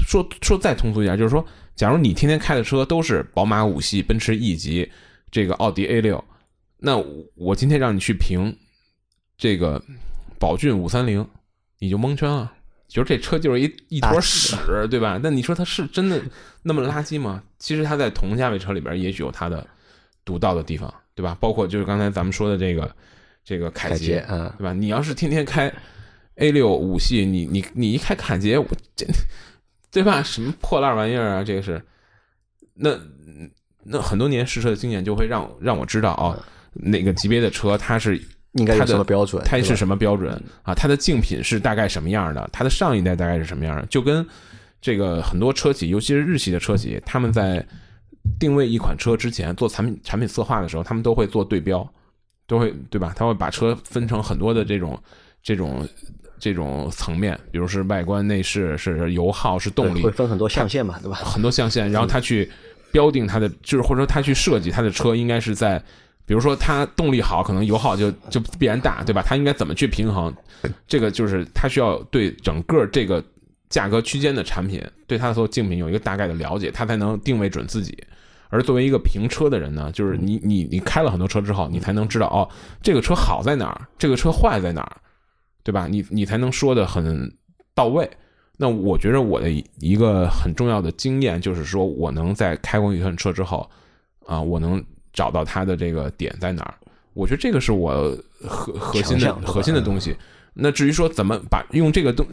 [0.05, 1.45] 说说再通俗一点，就是说，
[1.77, 4.91] 假如你天天开的车都是宝马五系、奔驰 E 级、
[5.29, 6.21] 这个奥迪 A 六，
[6.79, 6.97] 那
[7.35, 8.57] 我今天让你去评
[9.37, 9.81] 这个
[10.39, 11.25] 宝骏五三零，
[11.77, 12.51] 你就蒙圈了。
[12.87, 14.55] 就是这车就是一一坨屎，
[14.89, 15.19] 对吧？
[15.21, 16.19] 那你说它是真的
[16.63, 17.43] 那么垃圾吗？
[17.59, 19.67] 其实它在同价位车里边，也许有它的
[20.25, 21.37] 独到的地方，对吧？
[21.39, 22.95] 包括就是刚才咱们说的这个
[23.43, 24.25] 这个凯捷，
[24.57, 24.73] 对吧？
[24.73, 25.71] 你要是天天开
[26.37, 29.05] A 六五系，你你你一开凯捷，我这
[30.01, 30.23] 对吧？
[30.23, 31.43] 什么破烂玩意儿啊？
[31.43, 31.81] 这个是
[32.73, 32.97] 那
[33.83, 36.37] 那很多年试车的经验就会让让我知道啊，
[36.73, 38.21] 哪个级别的车它是。
[38.53, 39.43] 应该有什么标准？
[39.45, 40.33] 它是什么标准
[40.63, 40.73] 啊？
[40.73, 42.49] 它的竞品是大概什么样的？
[42.51, 43.85] 它的上一代大概是什么样的？
[43.85, 44.25] 就跟
[44.81, 47.63] 这个很多车企，尤其是日系的车企，他们在
[48.39, 51.87] 定位一款车之前做产品产品策划的时候，他们都会做对标，
[52.47, 53.13] 都会对吧？
[53.15, 54.99] 他会把车分成很多的这种
[55.43, 55.87] 这种
[56.39, 61.17] 这种层面，比如是外观、内饰、是油耗、是动力，会分很多象限嘛，对吧？
[61.17, 62.49] 很多象限，然后他去
[62.91, 65.81] 标定它的，就是或者说他去设计他的车应该是在。
[66.25, 69.23] 比如说它动力好，可能油耗就就必然大，对吧？
[69.25, 70.35] 它应该怎么去平衡？
[70.85, 73.23] 这个就是它需要对整个这个
[73.69, 77.97] 价格区间的产品，对它的所有竞品有一个大概的了解，它才能定位准自己。
[78.49, 82.43] 而作为一个评车的人呢，就是你你你开了很多车之后，你才能知道哦，
[82.83, 84.97] 这个车好在哪儿，这个车坏在哪儿，
[85.67, 85.87] 对吧？
[85.87, 87.31] 你你才能说的很
[87.75, 88.09] 到位。
[88.55, 93.69] 那我觉得我的一个很重要的经验就是说，我能在开过一辆车之后，
[94.25, 94.81] 啊，我能。
[95.13, 96.75] 找到它的这个点在哪儿？
[97.15, 100.15] 我觉得这个是我核核心的核心的东西。
[100.53, 102.23] 那至于说怎么把用这个东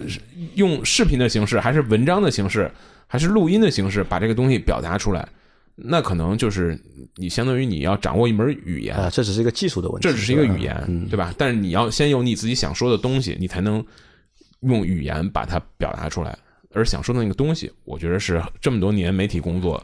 [0.54, 2.70] 用视频的形式，还是文章的形式，
[3.06, 5.26] 还是录音的形式，把这个东西表达出来，
[5.76, 6.78] 那可能就是
[7.16, 11.34] 你相当于你要掌握一门语言啊，这只是一个技术的问题，这只是一个语言，对吧？
[11.36, 13.84] 但是你要先有你自己想说的东西，你才能
[14.60, 16.38] 用语言把它表达出来。
[16.72, 19.80] 而想说的那个东西，我觉得是这么多年媒体工作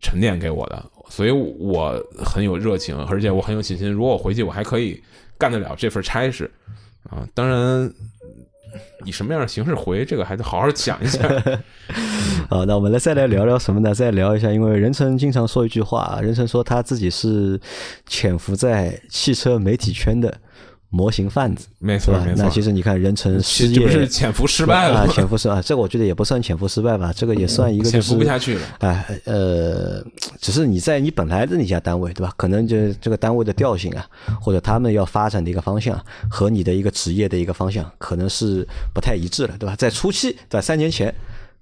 [0.00, 0.84] 沉淀给我的。
[1.08, 3.90] 所以我很有热情，而且我很有信心。
[3.90, 5.00] 如果我回去，我还可以
[5.38, 6.50] 干得了这份差事
[7.10, 7.26] 啊！
[7.34, 7.92] 当然，
[9.04, 11.22] 以什么样的形式回，这个还得好好想一想。
[12.48, 13.94] 好，那我们来再来聊聊什么呢？
[13.94, 17.60] 再聊一下，因为任成经常说一句话，任成说他自己是
[18.06, 20.38] 潜伏在汽车媒体圈的。
[20.94, 22.44] 模型贩子，没错，没错。
[22.44, 25.06] 那其实你看，人成失业，不是潜伏失败了啊？
[25.10, 28.60] 潜伏失啊，这个我觉得也不算潜伏失败吧，这个也算一个潜伏不下去了。
[28.80, 30.04] 哎，呃，
[30.38, 32.30] 只是你在你本来的那家单位，对吧？
[32.36, 34.06] 可能就这个单位的调性啊，
[34.38, 39.74] 或者他们要发展的一个方向和你的一个职业的一个方向，可能是不太一致了，对吧？
[39.74, 41.12] 在初期，在三年前。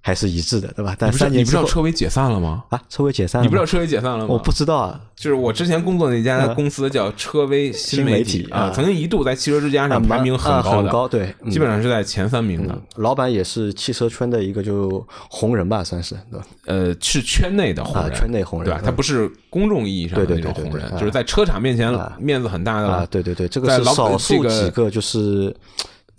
[0.03, 0.95] 还是一致的，对吧？
[0.97, 2.63] 但三年你不知道车威解散了吗？
[2.69, 3.43] 啊，车威解散了？
[3.43, 4.25] 你不知道车威解散了吗？
[4.27, 4.99] 我不知道啊。
[5.15, 12.75] 就是我之前工作那家公司叫车威新媒体啊，曾经一度在汽车之家上排名很高的，高对，基本上是在前三名的。
[12.95, 16.45] 老板也是汽车圈的一个就红人吧，算是对吧？
[16.65, 18.81] 呃，是圈内的红人，圈内红人，对吧？
[18.83, 23.07] 他不是公众意义上的那种红人，就是在车厂面前面子很大的啊。
[23.11, 25.55] 对对对，这个是少数几个就是。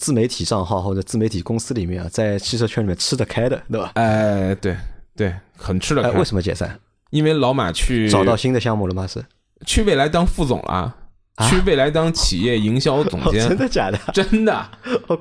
[0.02, 3.92] 自媒体账号或者自媒体公司里面啊，在汽车圈里面吃得开的，对吧？
[3.94, 4.76] 哎，对
[5.14, 6.10] 对，很吃得开。
[6.18, 6.76] 为什么解散？
[7.10, 9.06] 因为老马去找到新的项目了吗？
[9.06, 9.24] 是
[9.64, 10.96] 去未来当副总了。
[11.48, 13.98] 去未来当企业营销总监，真的假的？
[14.12, 14.68] 真的，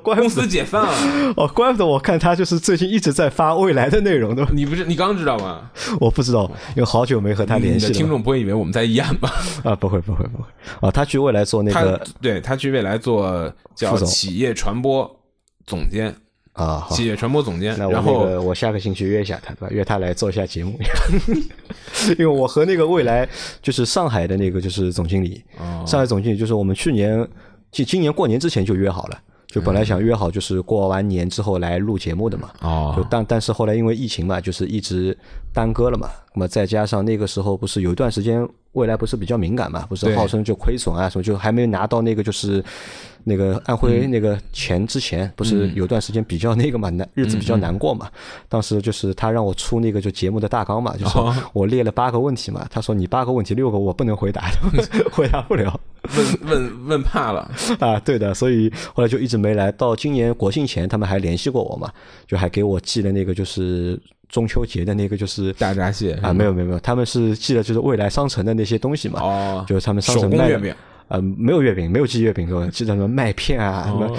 [0.02, 1.32] 公司解散了。
[1.36, 4.46] 哦，怪不得我看他就是最近一直在发未来的内容的。
[4.52, 5.70] 你不是你刚知道吗？
[5.98, 7.92] 我不知道，因为好久没和他联系了。
[7.92, 9.32] 听众不会以为我们在演吧？
[9.64, 10.44] 啊，不会不会不会。
[10.80, 15.10] 啊，他去未来做那个，对他去未来做叫企业传播
[15.66, 16.14] 总监。
[16.52, 17.74] 啊，好企业传播总监。
[17.78, 19.68] 那我然后那个我下个星期约一下他，对吧？
[19.70, 20.78] 约他来做一下节目，
[22.18, 23.28] 因为我和那个未来
[23.62, 27.26] 就是上海的那个就是总经理，哦上海总经理就是我们去年
[27.70, 32.50] 今今年过年之前就约好了，就本来想约好就是过完年之后来录节目的嘛。
[32.60, 35.16] 哦就但但是后来因为疫情嘛，就是一直
[35.54, 36.08] 耽搁了嘛。
[36.34, 42.64] 那么再加上那个时候不是有一段时间未来不是比较敏感嘛，不是号称就亏损啊什么，就还没拿到那个就是
[43.24, 48.08] 那个安徽那个钱之前，不是有段时间比较那个嘛难日子比较难过嘛。
[48.48, 54.50] 当时就是他让我出那个就节目的大纲嘛，就是哦我列了八个问题嘛，他说你八个问题六个我不能回答，
[55.12, 55.78] 回答不了。
[56.16, 59.70] 问问问怕了，啊，对的，所以后来就一直没来。
[59.70, 61.88] 到今年国庆前，他们还联系过我嘛，
[62.26, 63.96] 就还给我寄了那个就是
[64.32, 70.74] 中秋节的那个就是大闸蟹啊，没有没有没有，他们是寄的就是未来商城的那些东西嘛，哦，就是他们商手城卖月饼，
[71.06, 74.16] 呃，没有月饼，没有寄月饼寄的什么麦片啊，什么哦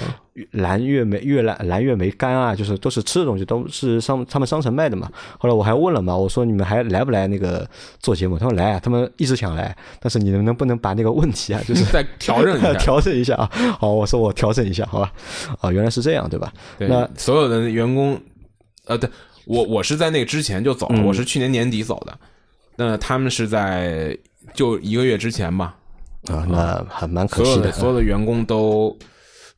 [0.50, 5.08] 蓝月梅、月蓝蓝月梅干啊，就是都是吃的东西，都是商他们商城卖的嘛。
[5.38, 7.68] 后来我还问了嘛，我说你们还来不来那个
[8.00, 8.36] 做节目？
[8.36, 12.74] 他说来啊，他们一直想来，但是你们能不能把那个问题啊， 就是再调整一下。
[12.78, 13.48] 调整一下啊。
[13.78, 15.12] 好，我说我调整一下，好吧。
[15.60, 16.52] 啊，原来是这样，对吧？
[16.78, 18.20] 对那所有的员工，
[18.86, 19.08] 呃，对
[19.46, 22.18] 我我是在那之前就走了，嗯我是去年年底走的。
[22.76, 24.16] 那他们是在
[24.52, 25.76] 就一个月之前吧，
[26.28, 27.72] 啊，那还蛮可惜的所有的。
[27.72, 28.96] 所有的员工都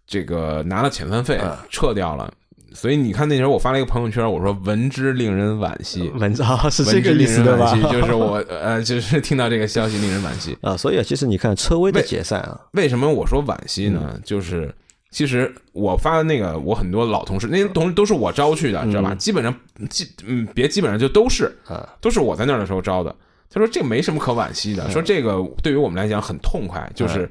[0.07, 2.33] 这个拿了遣散费嗯撤掉了。
[2.75, 7.75] 所以你看那时候我发了一个朋友圈，我说闻之令人惋惜，文字啊， 是这个意思对吧？
[7.91, 10.55] 就是我 呃，就是听到这个消息令人惋惜。
[10.61, 14.21] 啊，所以啊，其实你看车威的解散啊，为什么我说惋惜嗯呢？
[14.27, 14.75] 就是
[15.11, 19.15] 其实我发的那个，我很多老同事，那些同事都是我招去的，知道吧？
[19.15, 19.55] 基本上
[19.89, 23.15] 基嗯，别基本上就都是啊，都是我在那儿的时候招的。
[23.49, 27.31] 他说这个没什么可惋惜的，说这个对于我们来讲很痛快，就是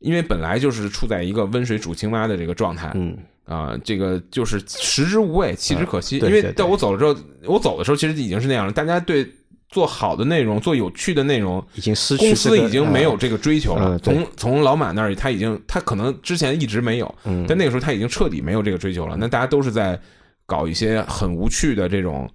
[0.00, 6.18] 因为本来就是处在一个温水煮青蛙的这个状态，嗯，啊，这个就是食之无味，弃之可惜。
[6.18, 9.26] 因为在我走了之后，我走的时候其实已经是那样了，大家对
[9.68, 13.98] 做好的内容、做有趣的内容，已经失去公司已经没有这个追求了。
[13.98, 17.44] 从从老马那儿，他已经他可能之前一直没有，嗯。
[17.48, 19.16] 但那个时候他已经彻底没有这个追求了。
[19.18, 19.98] 那大家都是在
[20.46, 22.30] 搞一些很无趣的这种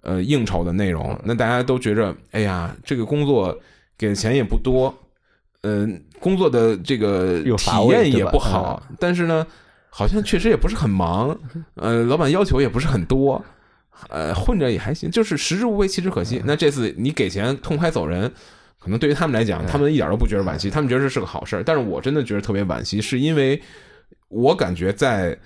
[0.00, 0.92] 呃应酬的内嗯。
[0.92, 3.54] 容，那大家都觉着，哎呀，这个工作
[3.98, 4.94] 给的钱也不多，
[5.62, 9.46] 嗯、工作的这个体验也不好，但是呢，
[9.90, 11.36] 好像确实也不是很忙，
[11.74, 13.44] 呃，老板要求也不是很多。
[14.08, 16.42] 呃，混着也还行，就是食之无味，弃之可嗯惜。
[16.44, 18.32] 那这次你给钱痛快走人，
[18.78, 21.62] 可能对于他们来讲，他们一点都不觉得惋惜，他们觉得这是个好事儿。
[21.62, 23.60] 但是我真的觉得特别惋惜，是因为
[24.28, 25.36] 我感觉在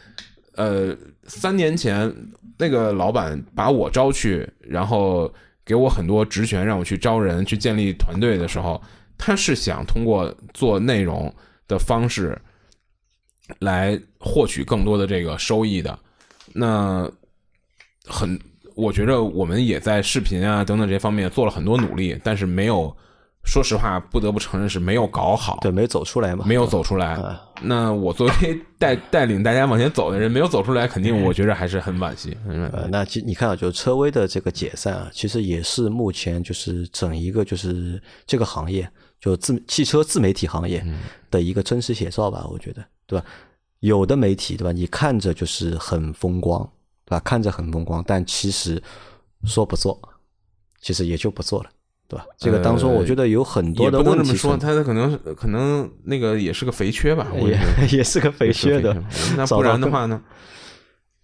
[0.55, 2.15] 呃三年前，
[2.59, 5.33] 那个老板把我招去，然后
[5.65, 8.81] 给我很多职权，让我去招人、去建立团队的时候，
[9.17, 11.35] 他是想通过做内容
[11.67, 12.38] 的方式
[13.61, 15.99] 来获取更多的这个收益的。
[16.53, 17.11] 那
[18.12, 18.38] 很，
[18.77, 22.94] 我觉着我们也在视频啊等等这些方面做了很多努力，但是没有，
[23.44, 27.14] 说实话，不得不承认是没有搞好，对没走出来嘛，没有走出来。
[27.14, 32.37] 啊那我作为 带带领大家往前走的人，没有走出来，肯定我觉着还是很惋惜。
[32.48, 38.88] 嗯呃，那其你看啊，就是车威的这个解散啊，其实也是目前就是整一个就是这个行业，
[39.20, 40.85] 就自汽车自媒体行业
[41.31, 43.25] 的一个真实写照吧，我觉得，对吧？
[43.79, 44.72] 有的媒体，对吧？
[44.72, 46.68] 你看着就是很风光，
[47.12, 47.20] 对吧？
[47.25, 48.83] 看着很风光，但其实
[49.44, 50.01] 说不做，
[50.81, 51.70] 其实也就不做了，
[52.09, 52.25] 对吧？
[52.38, 57.59] 这个当中，我觉得有很多的问题不能这么说，他可能可能那个也是个肥缺吧，我也
[57.98, 58.96] 也是个肥缺的。
[59.37, 60.22] 那 不然的话呢？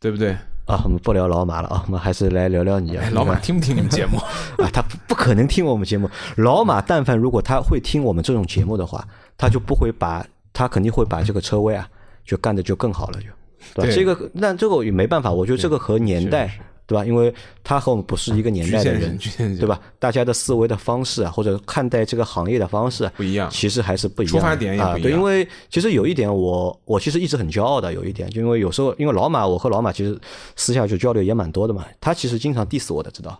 [0.01, 0.37] 对不对？
[0.67, 3.03] 啊，我们不聊老马了啊，我们还是来聊聊你啊。
[3.03, 4.19] 哎，老马听不听你们节目？
[4.63, 6.11] 啊，他不不可能听我们节目。
[6.37, 9.03] 老马但凡如果他会听我们这种节目的话，
[9.39, 11.89] 他就不会把他肯定会把这个车位啊
[12.23, 13.29] 就干的就更好了，就
[13.75, 13.87] 对吧？
[13.87, 17.05] 对这个那这个也没办法，我觉得这个和年代对吧？
[17.05, 19.19] 因为他和我们不是一个年代的人
[19.59, 19.79] 对吧？
[19.99, 24.33] 大家的思维的方式啊，或者看待这个行业的方式啊不一样其实还是不一样。
[24.33, 30.19] 出发点也不一样因为其实有一点我，我其实一直很骄傲的，有一点，就因为有时候因为老马，我和老马其实
[30.57, 33.39] 私下就交流也蛮多的嘛，他其实经常 diss 我的，知道。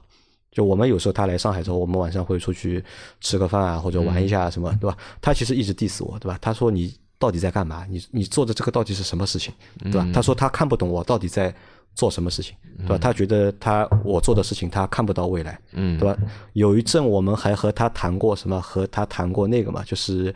[0.51, 2.83] 就我们有时候他来上海之后，我们晚上会出去
[3.21, 4.97] 吃个饭啊，或者玩一下什么，对吧？
[5.21, 6.37] 他其实一直 diss 我，对吧？
[6.41, 7.85] 他说你到底在干嘛？
[7.91, 9.53] 你你做的这个到底是什么事情，
[9.83, 10.07] 对吧？
[10.15, 11.53] 他说他看不懂我到底在
[11.95, 12.99] 做什么事情，对吧？
[12.99, 16.17] 他觉得他我做的事情他看不到未来，嗯对吧？
[16.53, 20.33] 有一阵我们还和他谈过什么，和他谈过那个嘛，就是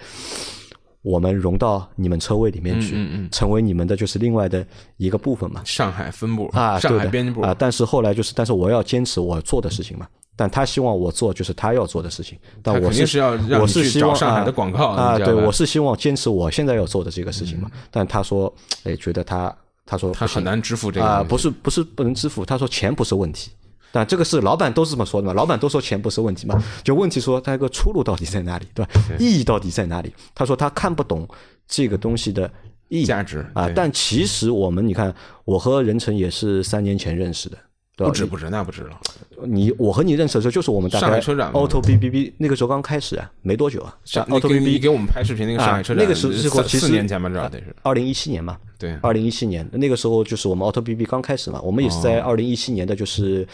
[1.02, 5.62] 我们融到你们车位里面去，嗯嗯嗯成为你们的就是另外的一个部分嘛。
[5.64, 10.08] 上海分部啊，上海编辑部啊，但是后来就是，但是我要坚持我做的事情嘛。
[10.34, 17.70] 但他希望我做就是他要做的事情，但我定是要让我是希望上海啊的广告啊，对，我是希望坚持我现在要做的这个事情嘛。
[17.90, 18.52] 但他说，
[18.84, 19.54] 哎，觉得他
[19.84, 23.50] 他说他很难支付这个啊、不是不是不能支付，他说钱不是问题。
[23.94, 25.34] 但这个是老板都是这么说的嘛？
[25.34, 26.64] 老板都说钱不是问题嘛？
[26.82, 28.92] 就问题说他一个出路到底在哪里，对吧？
[29.18, 30.10] 意义到底在哪里？
[30.34, 31.28] 他说他看不懂
[31.68, 32.50] 这个东西的
[32.88, 33.68] 意义价值啊。
[33.76, 35.14] 但其实我们你看，
[35.44, 37.58] 我和任晨也是三年前认识的？
[37.96, 38.98] 不止不止，那不止了。
[39.44, 43.96] 你我和你认识的时候，就是我们大概上海车展嘛 Auto B B B 那个时候刚开始啊，没多久啊。
[44.04, 47.74] 上 Auto 你 B 给 B 你给我们拍视频那个上海车展，啊那个时候其实四年前吧，至少得是。
[47.82, 53.46] 二零一七年嘛，对二零一七年那个时候就是我们 Auto B B 刚开始嘛，我们也是在哦二零一七年的就是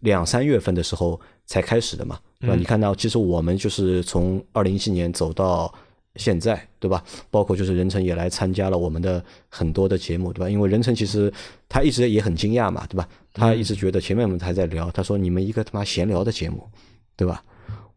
[0.00, 2.56] 两三月份的时候才开始的嘛，对吧？
[2.56, 5.72] 嗯你看到其实我们就是从二零一七年走到
[6.16, 7.02] 现在，对吧？
[7.30, 10.50] 包括就是任晨也来参加了我们的很多的节目，对吧？
[10.50, 11.32] 因为任晨其实
[11.68, 13.06] 他一直也很惊讶嘛，对吧？
[13.36, 16.68] 他一直觉得前面我们还在聊，他说你们一个他妈闲聊的节目，
[17.16, 17.42] 对吧？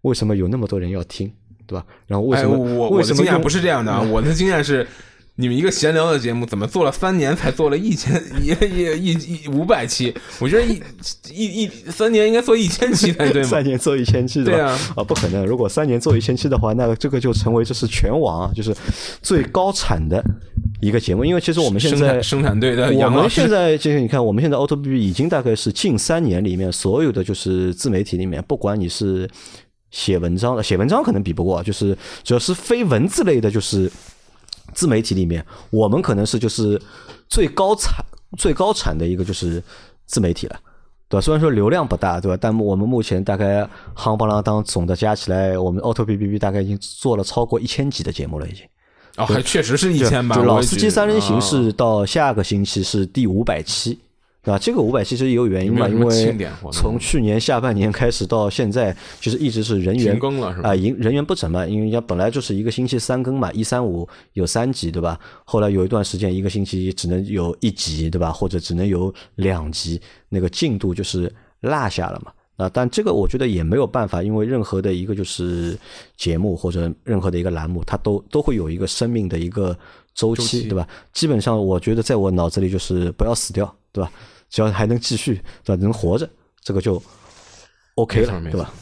[0.01, 1.31] 为什么有那么多人要听，
[1.65, 1.85] 对吧？
[2.05, 4.85] 然后为哎，什么、我为什么用我的经验不是这样的啊，我的经验是。
[5.41, 10.13] 你们一个闲聊的节目，怎么做了三年才做了一千一一一一五百期？
[10.41, 10.81] 我觉得一
[11.31, 13.63] 一一三年应该做一千期才对 三。
[13.63, 14.51] 年做一千期，吧？
[14.51, 15.45] 对啊啊，不可能！
[15.45, 18.75] 如果三年做一千期的话，那这个就成为这是全网啊，就是
[19.21, 20.21] 最高产的
[20.79, 21.23] 一个节目。
[21.25, 29.29] 因为其实我们现在生产队的我们现，在就是你看，我们现在 Auto B B 已经大概是近三年里面所有的就是自媒体里面，不管你是
[29.91, 33.91] 写文章的，写文章可能比不过，就是主要是非文字类的，就是
[34.73, 36.81] 自媒体里面，我们可能是就是
[37.27, 37.93] 最高产
[38.37, 39.61] 最高产的一个就是
[40.05, 40.59] 自媒体了。
[41.11, 41.21] 对吧？
[41.21, 42.37] 虽然说流量不大，对吧？
[42.39, 48.63] 但我们目前大概夯不啷当总的加起来，我们 Auto B B B 大概已经做了超过一千集的节目了，已经。
[49.19, 50.35] 哦，还确实是一千吧。
[50.35, 53.99] 就老司机三人行啊是到下个星期是第五百期，
[54.41, 54.57] 对吧？
[54.57, 56.35] 这个五百期其实也有原因嘛，因为
[56.71, 65.19] 从去年下半年开始到现在，就是一直是人员停更了是吧啊，人人员不整嘛，因为人家本来就是一个星期三更嘛，一三五有三集，对吧？
[65.43, 68.31] 后来有一段时间一个星期只能有一集，对吧？
[68.31, 72.31] 或者只能有两集，那个进度就是落下了嘛。
[72.59, 75.79] 啊，但这个我觉得也没有办法，因为任何的一个就是
[76.17, 79.75] 节目或者任何的一个栏目，它都都会有一个生命的一个
[80.13, 80.85] 周期，对吧？
[81.13, 84.11] 基本上我觉得在我脑子里就是不要死掉，对吧？
[84.49, 85.81] 只要还能继续，对吧？
[85.81, 86.29] 能活着，
[86.61, 87.01] 这个就
[87.95, 88.73] OK 了，对吧？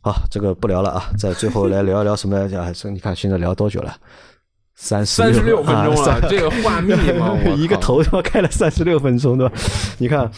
[0.00, 2.72] 好，这个不聊了啊，在最后来聊一聊什么啊？
[2.72, 3.96] 这你看现在聊多久了？
[4.80, 7.36] 三十三十六分钟啊了，这个话密吗？
[7.58, 9.54] 一个头他妈开了三十六分钟，对吧？
[9.98, 10.30] 你看，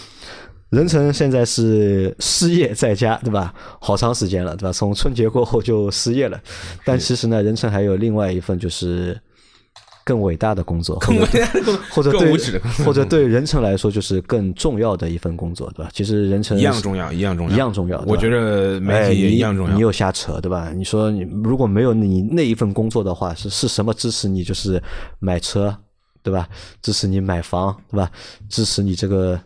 [0.71, 3.53] 任晨现在是失业在家，对吧？
[3.81, 4.73] 好长时间了，对吧？
[4.73, 6.41] 从春节过后就失业了，
[6.85, 9.21] 但其实呢，任晨还有另外一份就是
[10.05, 15.91] 更伟大的工作，更伟大的工作或者对或者对任晨来说就是更重要的一份工作，对吧？
[15.93, 19.75] 其实任晨一样重要，一样重要，一样重要我觉得媒哎，体也一样重要。
[19.75, 20.73] 你又瞎扯，对吧？
[20.73, 24.45] 你说你如果没有你那一份工作的话，是是什么支持你？
[24.45, 24.81] 就是
[25.19, 25.77] 买车，
[26.23, 26.49] 对吧？
[26.83, 28.11] 支持你买房，对吧？
[28.49, 29.41] 支持你这个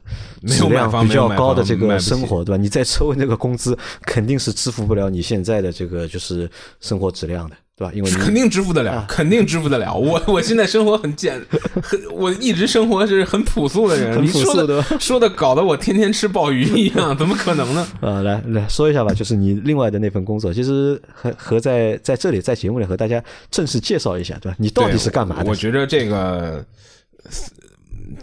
[0.46, 2.60] 质量比较高的这个生活，对吧？
[2.60, 6.50] 你在车位那个工资肯定是支付不了你现在的这个就是
[6.80, 7.92] 生活质量的，对吧？
[7.94, 9.94] 因为肯定支付得了啊，肯定支付得了。
[9.94, 11.40] 我我现在生活很简，
[11.82, 14.14] 很我一直生活是很朴素的人。
[14.14, 17.86] 很你说的朴素的说的搞得我天天吃鲍鱼一样，怎么可能呢？
[18.00, 24.56] 呃， 来来说一下吧，就是你另外的那份工作，其实和和在在这里在节目里和大家正式介绍一下，对吧？
[24.58, 25.50] 你到底是干嘛的？
[25.50, 26.64] 我觉得这个。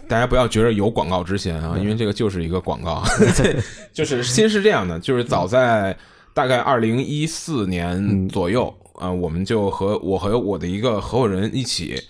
[0.08, 3.02] 大家不要觉得有广告之嫌啊，因为这个就是一个广告。
[3.36, 3.56] 对，
[3.92, 5.96] 就是先是这样的，就是早在
[6.32, 8.72] 大概二零一四年左右
[9.02, 12.00] 啊、呃我们就和我和我的一个合伙人一起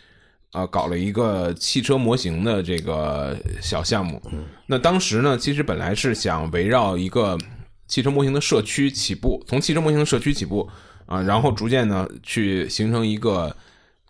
[0.50, 4.20] 啊、呃搞了一个汽车模型的这个小项目。
[4.66, 7.38] 那当时呢，其实本来是想围绕一个
[7.88, 10.68] 汽车模型的社区起步，从汽车模型的社区起步
[11.06, 13.56] 啊、然后逐渐呢去形成一个。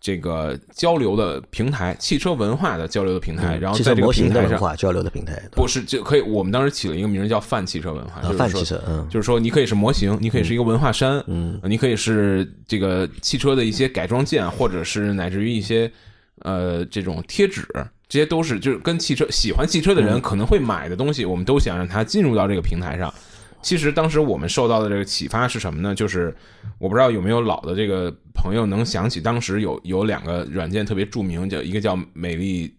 [0.03, 15.89] 这个交流的平台，汽车文化的交流的平台，然后在这个平台上，文化交流的平台，不是就可以，我们当时起了一个名儿叫“泛汽车文化”，就是说泛汽车，嗯，就是说你可以是模型，你可以是一个文化衫，嗯，你可以是这个汽车的一些改装件，或者是乃至于一些
[16.41, 17.65] 呃这种贴纸，
[18.09, 23.15] 这些都是就是跟汽车喜欢汽车的人可能会买的东西，我们都想让它进入到这个平台上。
[23.63, 25.95] 其实当时我们受到的这个启发是什么呢？
[25.95, 26.35] 就是
[26.79, 32.75] 我不知道有没有老的这个朋友能想起，当时有有两个软件特别著名，叫一个叫美丽，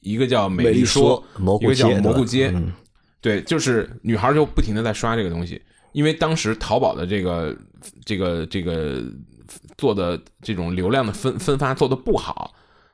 [0.00, 1.22] 一个叫美美丽说
[1.60, 2.50] 一个叫蘑菇街。
[2.54, 2.72] 嗯
[3.20, 5.58] 对，就是女孩就不停的在刷这个东西，
[5.92, 7.56] 因为当时淘宝的这个
[8.04, 9.02] 这个这个
[9.78, 12.52] 做的这种流量的分分发做的不好，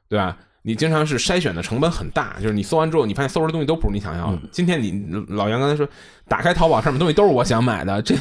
[0.08, 0.36] 对吧？
[0.62, 4.38] 你经常是筛选的成本很大，就是你搜完之后，你发现搜出的东西都不是你想要的。
[4.52, 5.88] 今天你老杨刚才说，
[6.30, 8.14] 打开淘宝上面东西都是我想买的，这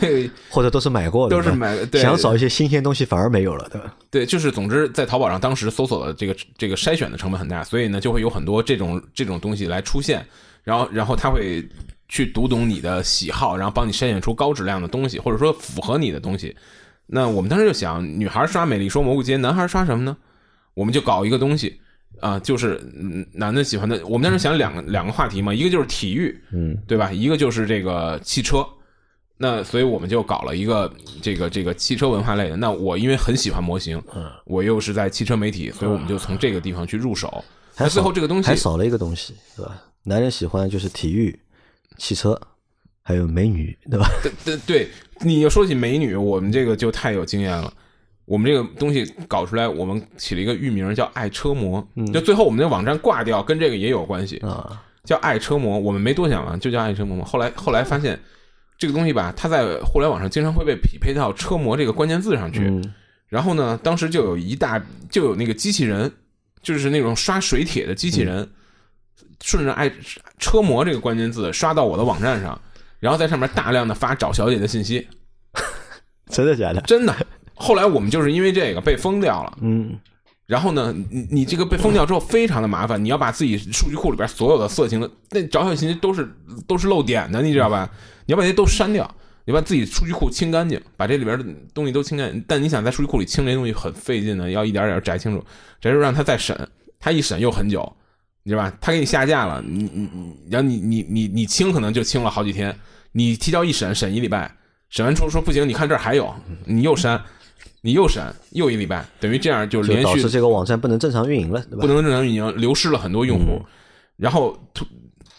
[0.50, 1.78] 或者都是买过的，都是买。
[1.86, 3.96] 对想找一些新鲜东西反而没有了，对吧？
[4.10, 10.26] 对，就是总之在淘宝上当时搜索的这个这个筛选的成本很大，所以呢就会有很多这种这种东西来出现，
[10.64, 11.64] 然后然后他会
[12.08, 16.58] 去读懂你的喜好，然后帮你筛选出高质量的东西，或者说符合你的东西。
[17.06, 20.18] 那我们当时就想，女孩刷美丽说蘑菇街，男孩刷什么呢？
[20.74, 21.80] 我们就搞一个东西。
[22.20, 24.06] 啊，就是嗯男的喜欢的。
[24.06, 27.12] 我们当时想两个两个话题嘛，一个就是体育，嗯，对吧？
[27.12, 28.66] 一个就是这个汽车。
[29.42, 30.92] 那所以我们就搞了一个
[31.22, 32.58] 这个这个汽车文化类的。
[32.58, 37.44] 那我因为很喜欢模型，嗯，我又是在汽车媒体，所以我们就从这个地方去入手。
[37.74, 39.82] 还那最后这个东西还少了一个东西，对吧？
[40.04, 41.40] 男人喜欢就是体育、
[41.98, 42.38] 汽车，
[43.02, 44.10] 还有美女，对吧？
[44.22, 44.90] 对对对，
[45.22, 47.74] 你要说起美女，我们这个就太有经验了。
[48.30, 55.80] 我们这个东西搞出来，我们起了一个域名叫“爱车模”，就最后我们的网站挂掉，跟这个也有关系啊，叫“爱车模”。
[55.82, 57.26] 我们没多想啊，就叫“爱车模”嘛。
[57.26, 58.20] 后来后来发现
[58.78, 62.68] 这个东西吧，它在互联网上经常会被匹配到“车模”这个关键字上去。
[62.68, 62.94] 嗯
[63.30, 66.12] 然后呢，当时就有一大就有那个机器人，
[66.64, 68.50] 就是那种刷水帖的机器人，
[69.44, 69.92] 顺着“爱
[70.40, 72.60] 车模”这个关键字刷到我的网站上，
[73.00, 75.08] 然后在上面大量的发找小姐的信息，
[76.30, 76.82] 真的假的？
[76.82, 77.16] 真的。
[77.60, 80.00] 后来我们就是因为这个被封掉了，嗯，
[80.46, 86.28] 然后呢，你你这个被封掉之后非常的麻烦，你要把自己数据库里边所有的色情的那找小信息都是
[86.66, 87.88] 都是漏点的，你知道吧？
[88.26, 92.42] 你要把那些都删掉，你把自己数据库清干净，把这里边的东西都清干净。
[92.48, 95.44] 但你想在数据库里清这些东西很费劲的，要一点点摘清楚，
[95.82, 96.58] 摘出让他再审，
[96.98, 97.92] 他一审又很久，
[98.44, 98.74] 你知道吧？
[98.80, 102.74] 他给你下架了，你你你，然后你你你你清可能就清了好几天，
[103.12, 104.56] 你提交一审审一礼拜，
[104.90, 106.34] 审完之后说不行，你看这儿还有，
[106.66, 107.22] 你又删。
[107.82, 111.82] 你又删又一礼拜，等于这样就连续导致这个网站不能正常运营了，对吧？
[111.82, 113.62] 不能正常运营，流失了很多用户。
[114.18, 114.58] 然后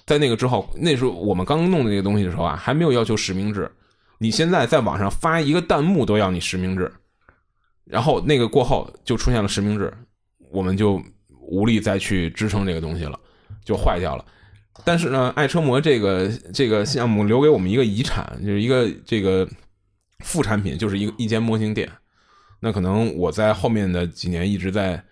[0.07, 3.71] 在那个之后，那时候我们刚弄的那个东西的时候啊，还没有要求实名制。
[4.19, 6.91] 你现在在网上发一个弹幕都要你实名制，
[7.85, 9.93] 然后那个过后就出现了实名制，
[10.51, 11.03] 我们就
[11.41, 13.19] 无力再去支撑这个东西了，
[13.65, 14.25] 就坏掉了。
[14.85, 19.47] 但是呢，爱车模这个这个项目留给我们一个遗产，就是一个这个
[20.25, 21.91] 副产品，就是一个一间模型店。
[22.61, 25.03] 那可能我在后面的几年一直在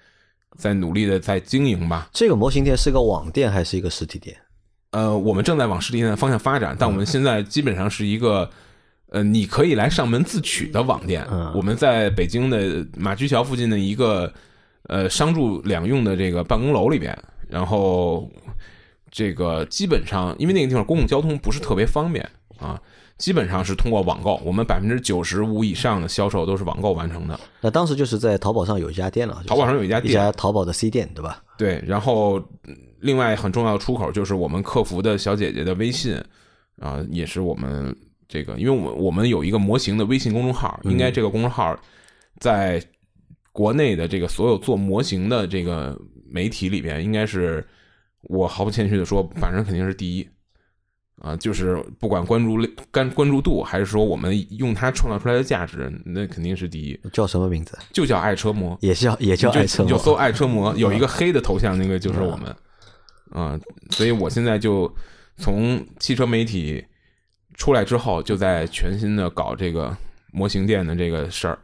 [0.57, 2.09] 在努力的在经营吧。
[2.13, 4.37] 这个模型店是个网店还是一个实体店？
[4.91, 8.51] 呃，我们正在往实体店的方向发展，但我们现在基本上是一个
[9.11, 11.27] 呃，你可以来上门自取的网店。
[11.31, 14.33] 嗯我们在北京的马驹桥附近的一个
[14.85, 17.17] 呃商住两用的这个办公楼里边，
[17.49, 18.31] 然后
[19.11, 22.29] 这个基本上因为那个地方公共交通不是特别方便
[22.59, 22.81] 啊。
[23.19, 27.39] 基本上是通过网购，我们百分之九十五以上的销售都是网购完成的。
[27.61, 31.43] 那当时就是在淘宝上有一家店了，就是淘宝上有一家店一家淘宝的 C 店，对吧？
[31.59, 36.21] 对，然后嗯另外很重要的出口就是我们客服的小姐姐的微信
[36.81, 37.95] 啊、也是我们
[38.29, 41.77] 这个，因为我们我们有一个模型的微信公众号，应该这个公众号
[42.39, 42.81] 在
[43.51, 47.67] 国内的这个所有做模型的这个媒体里边，应该是
[48.23, 50.29] 我毫不谦虚的说，反正肯定是第一。
[51.21, 56.99] 啊，就是不管关注率、关关注度，还是说我们用它创造出来的价值，那肯定是第一。
[57.13, 57.77] 叫什么名字？
[57.93, 62.55] 就叫爱车模，也叫也叫爱车模你就搜爱车模， 有一个黑的头像，那个就是我们。
[63.31, 63.61] 啊、
[63.91, 64.91] 所以我现在就
[65.37, 66.83] 从汽车媒体
[67.57, 69.95] 出来之后，就在全新的搞这个
[70.33, 71.59] 模型店的这个事儿。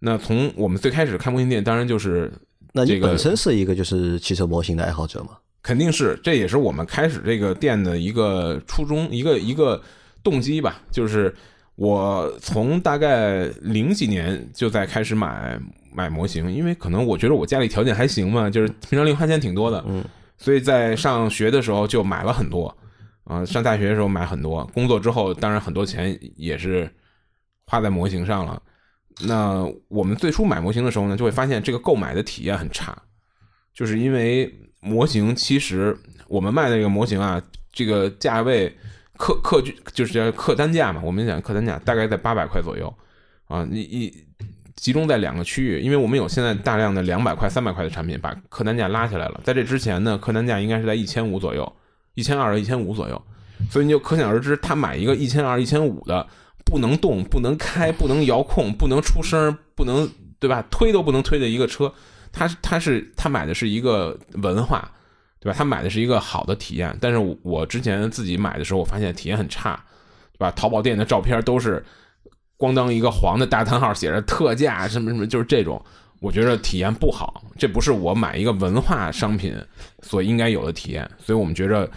[0.00, 2.30] 那从我们最开始开模型店，当然就是
[2.74, 5.38] 那你这个本身是一个就是汽车模型的爱好者吗？
[5.62, 9.80] 肯定是，这也是我们开始这个店的一个初衷，一个一个
[10.22, 10.80] 动机吧。
[10.90, 11.32] 就是
[11.76, 15.58] 我从大概零几年就在开始买
[15.94, 20.04] 买模型，因为可能我觉得我家里条件还行嘛，就是平常零花钱挺多的，嗯，
[20.36, 22.76] 所以在上学的时候就买了很多，
[23.24, 26.90] 啊、上大学的时候买很多，工作之后当然很多钱也是
[27.66, 28.60] 花在模型上了。
[29.24, 32.96] 那我们最初买模型的时候呢，就会发现这个购买的体验很差，
[33.72, 34.52] 就是因为
[34.82, 35.96] 模型其实
[36.28, 37.40] 我们卖的这个模型啊，
[37.72, 38.76] 这个价位
[39.16, 39.62] 客客
[39.94, 42.92] 就是客单价嘛，我们讲客单价大概在八百块左右
[43.46, 44.12] 啊，你一
[44.74, 49.40] 集中在两个区域，因为我们有现在大量的两百块、三百块的产品，把客单价拉起来了。
[49.44, 51.72] 在这之前呢，客单价应该是在一千五左右，
[52.14, 53.22] 一千二、一千五左右，
[53.70, 56.26] 所以你就可想而知，他买一个一千二、一千五的，
[56.64, 60.10] 不能动、不能开、不能遥控、不能出声、不能
[60.40, 60.64] 对吧？
[60.68, 61.92] 推都不能推的一个车，
[62.32, 64.90] 他他是他买的是一个文化，
[65.38, 65.56] 对吧？
[65.56, 69.78] 他买的是一个好的体验，但是我之前自己买的时候，我发现体验很差，
[70.32, 70.50] 对吧？
[70.52, 71.84] 淘宝店的照片都是
[72.58, 75.80] 咣当一个黄的大叹号，写着特价什么什么，就是这种。
[76.20, 79.52] 我觉得体验不好，这不是我买一个文化商品
[80.02, 81.90] 所应该有的体验，所以我们觉着，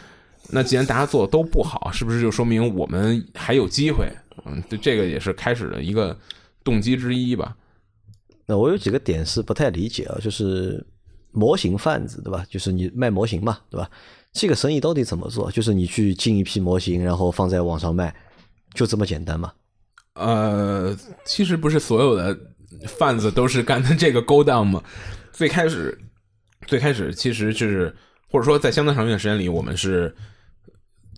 [0.49, 4.11] 那既然大家做的都不好，是不是就说明我们还有机会？
[4.43, 6.17] 嗯，这这个也是开始的一个
[6.63, 7.55] 动机之一吧。
[8.45, 10.85] 那我有几个点是不太理解啊，就是
[11.31, 12.45] 模型贩子对吧？
[12.49, 13.89] 就是你卖模型嘛，对吧？
[14.33, 15.51] 这个生意到底怎么做？
[15.51, 18.15] 就是你去进一批模型，然后放在网上卖，
[18.73, 19.53] 就这么简单吗？
[20.15, 22.37] 呃，其实不是所有的。
[22.87, 24.83] 贩子都是干的这个勾当嘛？
[25.31, 25.97] 最开始，
[26.67, 27.95] 最开始其实就是
[28.29, 30.13] 或者说在相当长一段时间里，我们是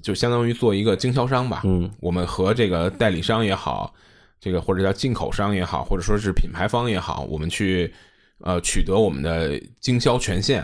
[0.04, 1.64] 就相当于做一个经销商吧。
[1.66, 3.92] 嗯，我们和这个代理商也好，
[4.40, 7.94] 这个或者叫进口商也好，或者说是品牌方也好，我们去
[8.40, 10.64] 呃取得我们的经销权限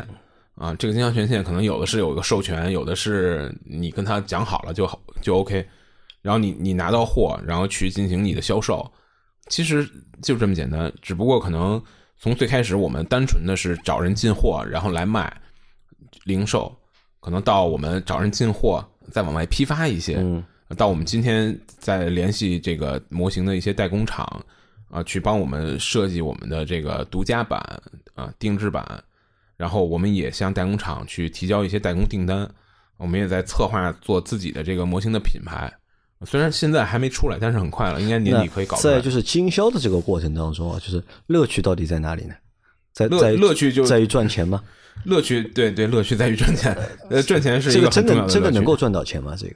[0.56, 0.74] 啊。
[0.76, 5.66] 这个经销权限可能有的是有个授权，有的是你跟他讲好了就好就 OK，
[6.22, 8.90] 然后你你拿到货，然后去进行你的销售。
[9.48, 9.86] 其实
[10.22, 11.82] 就这么简单，只不过可能
[12.18, 15.36] 从最开始我们单纯的是找人进货，然后来卖
[16.24, 16.74] 零售，
[17.20, 20.16] 可能到我们找人进货，再往外批发一些，
[20.78, 24.26] 到我们今天在联系这个模型的一些代工厂
[24.90, 27.60] 啊，去帮我们设计我们的这个独家版
[28.16, 29.04] 啊、定制版，
[29.58, 32.50] 然后我们也向代工厂去提交一些代工订单，
[32.98, 35.72] 我们也在策划做自己的这个模型的品牌。
[36.26, 38.96] 虽然现在还没出来，但是很快了，应该年底可以搞出来。
[38.96, 42.34] 在就是经销的这个过程当中啊，就是乐趣到底在哪里呢？
[42.94, 44.64] 在在乐趣就在于赚钱吗？
[45.04, 46.74] 乐趣对对，乐趣在于赚钱。
[47.10, 49.36] 呃，赚钱是一个真的真的能够赚到钱吗？
[49.38, 49.56] 这个，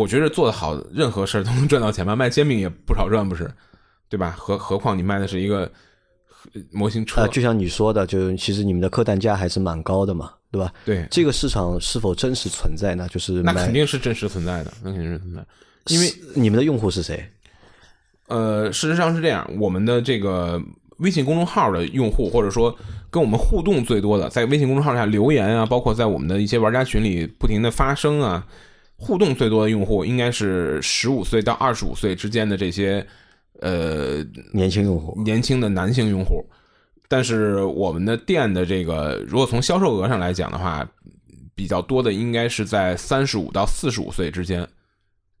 [0.00, 2.16] 我觉得做的好，任何事儿都能赚到钱吧。
[2.16, 3.50] 卖煎饼也不少赚，不是？
[4.08, 4.34] 对吧？
[4.38, 5.70] 何何况你卖的是一个
[6.72, 10.72] 模型车，就像你说的，就其实你们的客单价还是蛮高的嘛，对吧？
[10.84, 13.06] 对，这个市场是否真实存在呢？
[13.08, 15.44] 就是那肯定是真实存在的，那肯定是存在。
[15.86, 17.24] 因为你们的用户是谁？
[18.28, 20.60] 呃，事实上是这样，我们的这个
[20.98, 22.74] 微信公众号的用户，或者说
[23.10, 28.44] 跟我们互动最多的，在微信公众号下留言啊，包括在我们的一些玩家群里不停的发声啊，
[29.00, 33.04] 互动最多的用户应该是十五岁到二十五岁之间的这些
[33.60, 34.22] 呃
[34.52, 36.44] 年轻用户，年轻的男性用户。
[37.08, 40.86] 但是我们的店的这个，如果从销售额上来讲的话，
[41.54, 44.68] 比较多的应该是在三十五到四十五岁之间。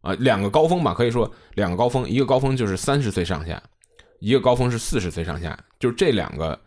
[0.00, 3.62] 啊，两个高峰吧，可以说两个高峰，一个高峰就是三十岁上下，
[4.20, 6.58] 一个高峰是四十岁上下，就是这两个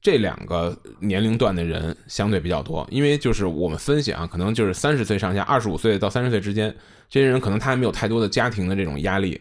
[0.00, 2.86] 这两个年龄段的人相对比较多。
[2.90, 6.74] 因为就是我们分析啊，可能就是三十岁上下，二十五岁到三十岁之间，
[7.08, 9.40] 这些人可能他还没有太多的家庭的这种压力，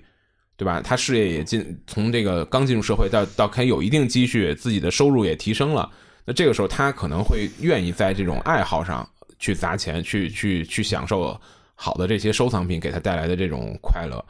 [0.57, 0.81] 对吧？
[0.81, 5.89] 他事业也进，从这个刚进入社会到到开有一定积蓄，自己的收入也提升了，
[6.25, 9.07] 那这个时候他可能会愿意在这种爱好上
[9.37, 11.39] 去砸钱，去去去享受。
[11.81, 14.21] 好的这些收藏品给他带来的这种快乐，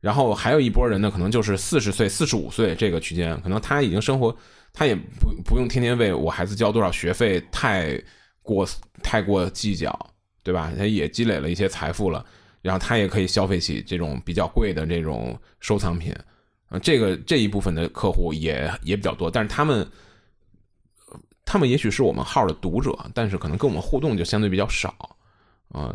[0.00, 4.32] 然后还有一波人呢，可能就是四十岁、四十五岁这个区间，可能他已经生活，
[4.72, 8.00] 他也不不用天天为我孩子交多少学费太
[8.42, 8.66] 过
[9.02, 9.94] 太过计较，
[10.42, 10.72] 对吧？
[10.76, 12.24] 他也积累了一些财富了，
[12.62, 16.12] 然后他也可以消费起这种比较贵的这种收藏品，
[16.68, 19.86] 啊，这个这一部分的客户也也比较多，但是他们
[21.44, 25.16] 他们也许是我们号的读者，但是可能跟我们互动就相对比较少，
[25.68, 25.94] 啊。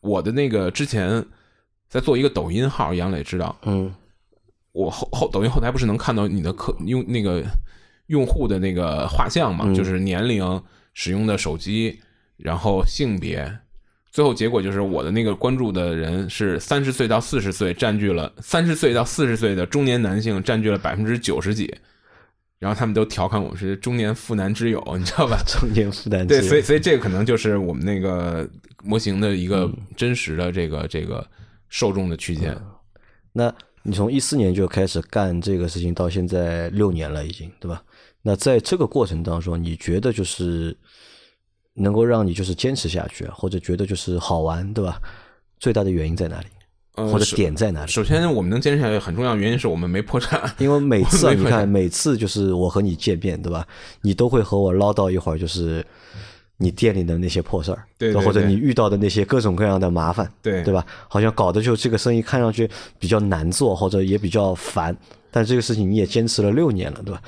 [0.00, 1.26] 我的那个之前
[1.88, 3.58] 在做一个抖音号，杨磊知道。
[3.62, 3.92] 嗯，
[4.78, 7.44] 我后后抖音后台不是能看到你的客用那个
[8.06, 9.74] 用户的那个画像嘛？
[9.74, 10.62] 就是年龄、
[10.94, 11.98] 使用的手机，
[12.36, 13.58] 然后性别，
[14.12, 21.74] 最后结果就是我的那个关注的人是三十岁到四十岁，占据了三十岁到四十岁的中年男性占据了百分之九十几。
[22.60, 25.40] 然后他们都调侃我是中年妇男之友，你知道吧？
[25.46, 26.40] 中年妇男之友。
[26.40, 28.48] 对，所以所以这个可能就是我们那个
[28.82, 31.24] 模型的一个真实的这个这个
[31.68, 32.56] 受众的区间。
[33.32, 33.52] 那
[33.82, 37.82] 你从一四年就开始干这个事情，到现在六年了，已经对吧？
[38.22, 40.76] 那在这个过程当中，你觉得就是
[41.74, 45.00] 能够让你就是坚持下去，或者觉得就是好玩，对吧？
[45.58, 46.46] 最大的原因在哪里？
[46.94, 47.92] 或者点在哪里？
[47.92, 50.52] 首先，我们能坚持下去很重要原因是我们没破产。
[50.58, 53.64] 因为每次你看， 每次就是我和你见面，对吧？
[54.02, 55.84] 你都会和我唠叨一会儿，就是
[56.60, 60.84] 你店里的那些破事儿，对，或者你遇到的那些各种各样的麻烦，对，对吧？
[61.08, 64.94] 好像搞得就这个生意看上去比较难做，或者也比较烦。
[65.30, 67.22] 但这个事情你也坚持了六年了，对吧？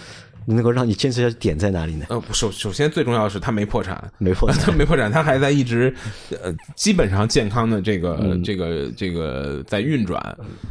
[0.46, 2.06] 能够让你坚持下去点在哪里呢？
[2.08, 5.94] 呃，首首先最重要的是他没破产，没破产， 他没破产，他还在一直
[6.42, 10.20] 呃基本上健康的这个这个这个在运转。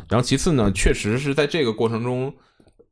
[0.09, 2.33] 然后其次呢，确实是在这个过程中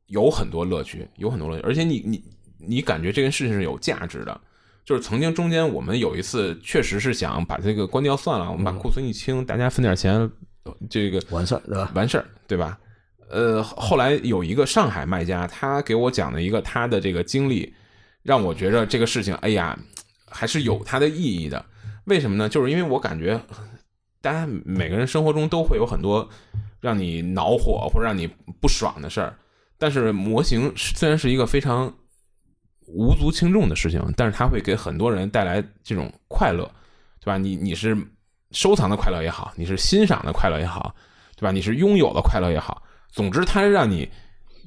[0.06, 2.24] 有很多乐趣，有很多乐趣，而且你你
[2.56, 4.40] 你感觉这件事情是有价值的。
[4.88, 10.30] 就是曾经中间我们有一次确实是想把这个关掉算了，我们把库存一清，大家分点钱，
[10.88, 11.92] 这个完事儿对吧？
[11.94, 12.78] 完事儿对吧？
[13.28, 17.70] 呃，后来有一个上海卖家，他给我讲了一个他的这个经历，
[18.22, 19.78] 让我觉着这个事情，哎呀，
[20.26, 21.62] 还是有它的意义的。
[22.06, 22.48] 为什么呢？
[22.48, 23.38] 就是因为我感觉，
[24.22, 26.26] 大家每个人生活中都会有很多
[26.80, 28.26] 让你恼火或者让你
[28.58, 29.36] 不爽的事儿，
[29.76, 31.94] 但是模型虽然是一个非常
[32.92, 36.64] 无足轻重的事情，但是它会给很多人带来这种快乐，
[37.20, 37.38] 对吧？
[37.38, 37.96] 你你是
[38.52, 40.94] 收藏的快乐也好，你是欣赏的快乐也好，
[41.36, 41.50] 对吧？
[41.50, 44.08] 你是拥有的快乐也好，总之它让你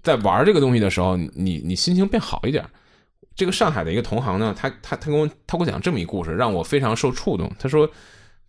[0.04, 2.64] 在玩这个东西的时候，你你心情变好一点。
[3.34, 7.50] 这个上海的一个同行呢，他他他跟我他给我讲这么一故事，让我非常受触动。
[7.58, 7.90] 他说，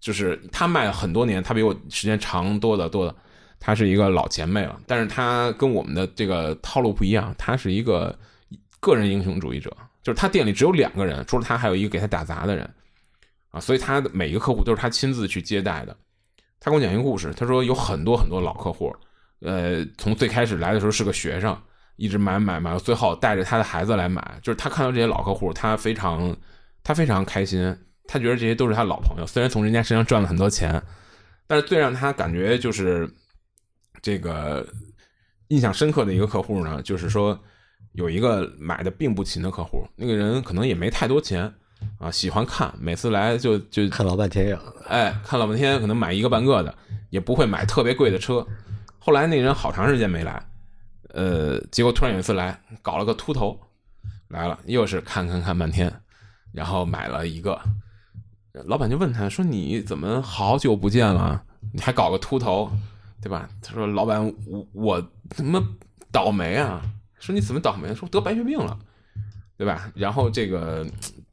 [0.00, 3.14] 就是他卖了很多年，他比我时间长多的多的，
[3.60, 8.18] 他是一个老前辈了，但是他跟我们的这个套路不一样，他是一个
[8.82, 12.68] 个人英雄主义者，就是他店里只有两个人，除了他还有一个给他打杂的人
[13.50, 15.96] 啊，所以他的每一个客户都是他亲自去接待的。
[16.60, 18.94] 他跟我讲一个故事，他说有很多很多老客户，
[19.40, 21.56] 呃，从最开始来的时候是个学生。
[21.96, 26.34] 一直买买买到，最后带着他的孩子来买，就是他看到这些老客户，他非常
[26.82, 27.76] 他非常开心，
[28.08, 29.26] 他觉得这些都是他老朋友。
[29.26, 30.82] 虽然从人家身上赚了很多钱，
[31.46, 33.08] 但是最让他感觉就是
[34.00, 34.66] 这个
[35.48, 37.38] 印象深刻的一个客户呢，就是说
[37.92, 41.52] 有一个买的并不勤的客户，那个人可能也没太多钱
[41.98, 46.74] 啊，喜欢看，每次来就就看老半天呀，哎，看老半天，可能买一个半个的，
[47.10, 48.46] 也不会买特别贵的车。
[48.98, 50.42] 后来那人好长时间没来。
[51.14, 53.60] 呃，结果突然有一次来，搞了个秃头，
[54.28, 55.92] 来了，又是看看看半天，
[56.52, 57.60] 然后买了一个。
[58.64, 61.42] 老板就问他说：“你怎么好久不见了？
[61.72, 62.70] 你还搞个秃头，
[63.20, 65.62] 对吧？”他说：“老板，我我怎么
[66.10, 66.82] 倒霉啊？”
[67.22, 68.78] 说：“你怎么倒霉？”说：“得白血病了，
[69.56, 70.84] 对吧？”然后这个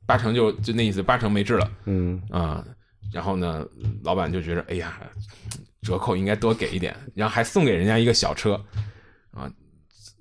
[0.06, 1.72] 八成就就那意思，八成没治了。
[1.86, 2.64] 嗯啊，
[3.12, 3.66] 然后呢，
[4.04, 5.00] 老板就觉得，哎呀，
[5.82, 8.54] 折扣应该多给一点，然后还送给人家一个小车
[9.32, 9.52] 啊。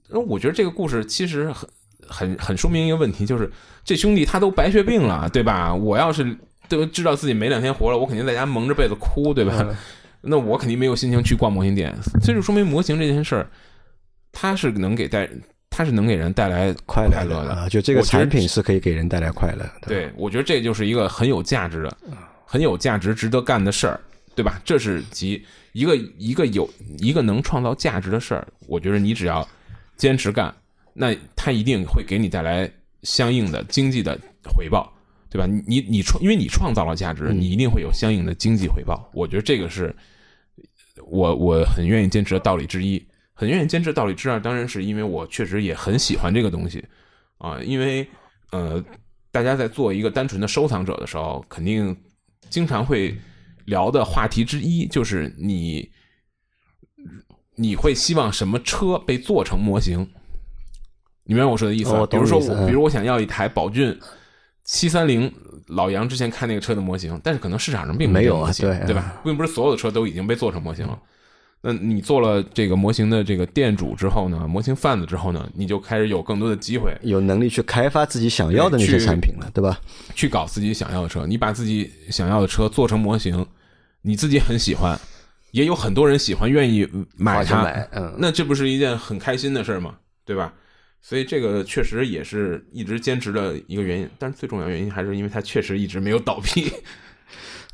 [0.09, 1.69] 那我觉得这个故事其实很
[2.09, 3.51] 很很说明一个问题，就是
[3.85, 5.75] 这兄弟他都白血病了，对吧？
[5.75, 6.37] 我要是
[6.69, 9.77] 都知道自己没两天活了，我肯定在家蒙着被子哭，对吧？
[10.21, 11.95] 那我肯定没有心情去逛模型店。
[12.23, 13.51] 这就说明模型这件事儿，
[14.33, 15.31] 它是能给带，
[15.71, 17.69] 它是能给人带来快乐的啊。
[17.69, 19.64] 就这个产品是可以给人带来快乐。
[19.83, 21.97] 对，我觉得这就是一个很有价值的、
[22.45, 24.01] 很有价值、值得干的事儿，
[24.35, 24.61] 对吧？
[24.64, 28.47] 这是集一个一个有一个能创造价值的事儿。
[28.66, 29.47] 我觉得你只要。
[29.99, 30.55] 坚持干，
[30.95, 32.71] 那它一定会给你带来
[33.03, 34.93] 相应的经济的回报，
[35.29, 35.45] 对吧？
[35.45, 39.11] 你你你创，因为你创造了价值，你一定会有相应的经济回报。
[39.12, 39.93] 我觉得这个是
[41.05, 43.05] 我我很愿意坚持的道理之一，
[43.39, 46.84] 很愿意坚持的道理之二，当然是因为我确实也很喜欢这个东西
[47.39, 47.62] 啊。
[47.62, 48.05] 因为
[48.51, 48.84] 呃，
[49.30, 51.97] 大家在做一个单纯的收藏者的时候，肯定
[52.51, 53.16] 经常会
[53.66, 55.89] 聊的话题之一就是你。
[57.61, 60.09] 你会希望什么车被做成模型？
[61.24, 62.07] 你明白我说的意思吗？
[62.07, 63.99] 比如说，我比如我想要一台宝骏
[64.62, 65.28] 七三零，
[65.66, 69.20] 老杨之前开那个车的模型，但是可能市场上并没有啊，对对吧？
[69.24, 70.97] 并不是所有的车都已经被做成模型了。
[71.61, 79.81] 那你做了这个模型的这个店主之后呢，模型贩子之后呢，你就开始有更多的机会，有能力去开发自己想要的那些产品了，对吧？
[80.15, 83.45] 去搞自己想要的车，你把自己想要的车做成模型，
[84.03, 84.99] 你自己很喜欢。
[85.51, 86.87] 也有很多人喜欢，愿意
[87.17, 89.95] 买它，嗯，那这不是一件很开心的事儿吗？
[90.27, 90.53] 对吧？
[91.01, 96.71] 所以这个确实也是一直坚持的一个原因，但是最重要原因还是因为它确实一直没有倒闭。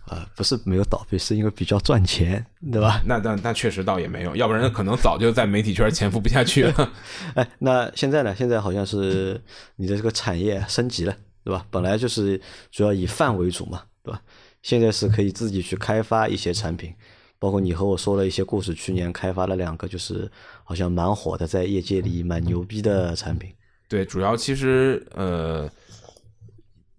[0.07, 3.03] 啊，不是没有倒闭，是因为比较赚钱，对吧？
[3.07, 6.93] 那那那确实倒也没有，要不然可能早就在媒体圈潜伏不下去了。
[7.35, 8.35] 哎，那现在呢？
[8.35, 9.41] 现在好像是
[9.77, 11.67] 你的这个产业升级了，对吧？
[11.71, 12.41] 本来就是
[12.71, 14.21] 主要以饭为主嘛，对吧？
[14.63, 16.95] 现在是可以自己去开发一些产品。
[17.41, 20.31] 包括你和我说了一些故事，去年开发了两个，就是
[20.63, 23.53] 好像蛮火的，在业界里蛮牛逼的产品。
[23.87, 25.71] 对，主要其实呃，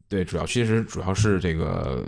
[0.08, 2.06] 对，主要其实主要是这个，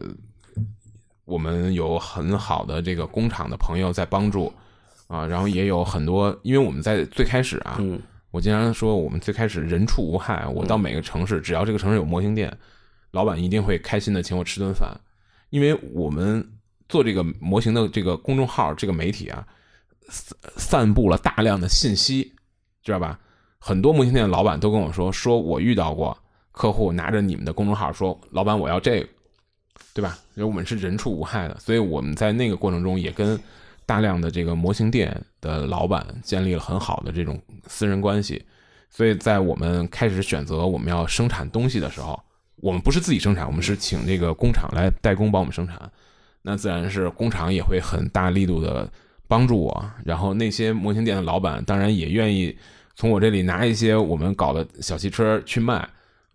[1.28, 4.52] 我们有很好的这个工厂的朋友在帮助
[5.06, 7.80] 啊，然后也有很多，因为我们在最开始啊，
[8.32, 12.52] 我经常说我们最开始人畜无害，我到每个城市，只要这个城市有模型店，
[13.12, 14.90] 老板一定会开心的请我吃顿饭，
[15.52, 16.44] 因为我们。
[16.90, 19.46] 做这个模型的这个公众号，这个媒体啊，
[20.08, 22.34] 散散布了大量的信息，
[22.82, 23.20] 知道吧？
[23.60, 26.18] 很多模型店的老板都跟我说，说我遇到过
[26.54, 29.08] 客户拿着你们的公众号说，老板我要这个，
[29.94, 30.18] 对吧？
[30.36, 33.40] 因为我们是人畜无害的，所以我们在那个过程中也跟
[33.86, 38.44] 大量的这个模型店的老板建立了很好的这种私人关系。
[38.90, 42.20] 所以在我们开始选择我们要生产东西的时候，
[42.58, 45.92] 我们不是自己生产，我们是请这个工厂来代工帮我们生产。
[46.42, 48.90] 那自然是工厂也会很大力度的
[49.28, 52.58] 帮助我，然后那些模型店的老板当然也愿意
[52.96, 55.88] 从我这里拿一些我们搞的小汽车去卖，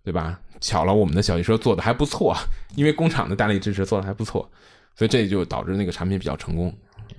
[0.05, 0.39] 对吧？
[0.63, 2.35] 巧了，我们的小汽车做的还不错，
[2.77, 4.49] 因为工厂的大力支持做的还不错，
[4.97, 6.73] 所以这就导致那个产品比较成功。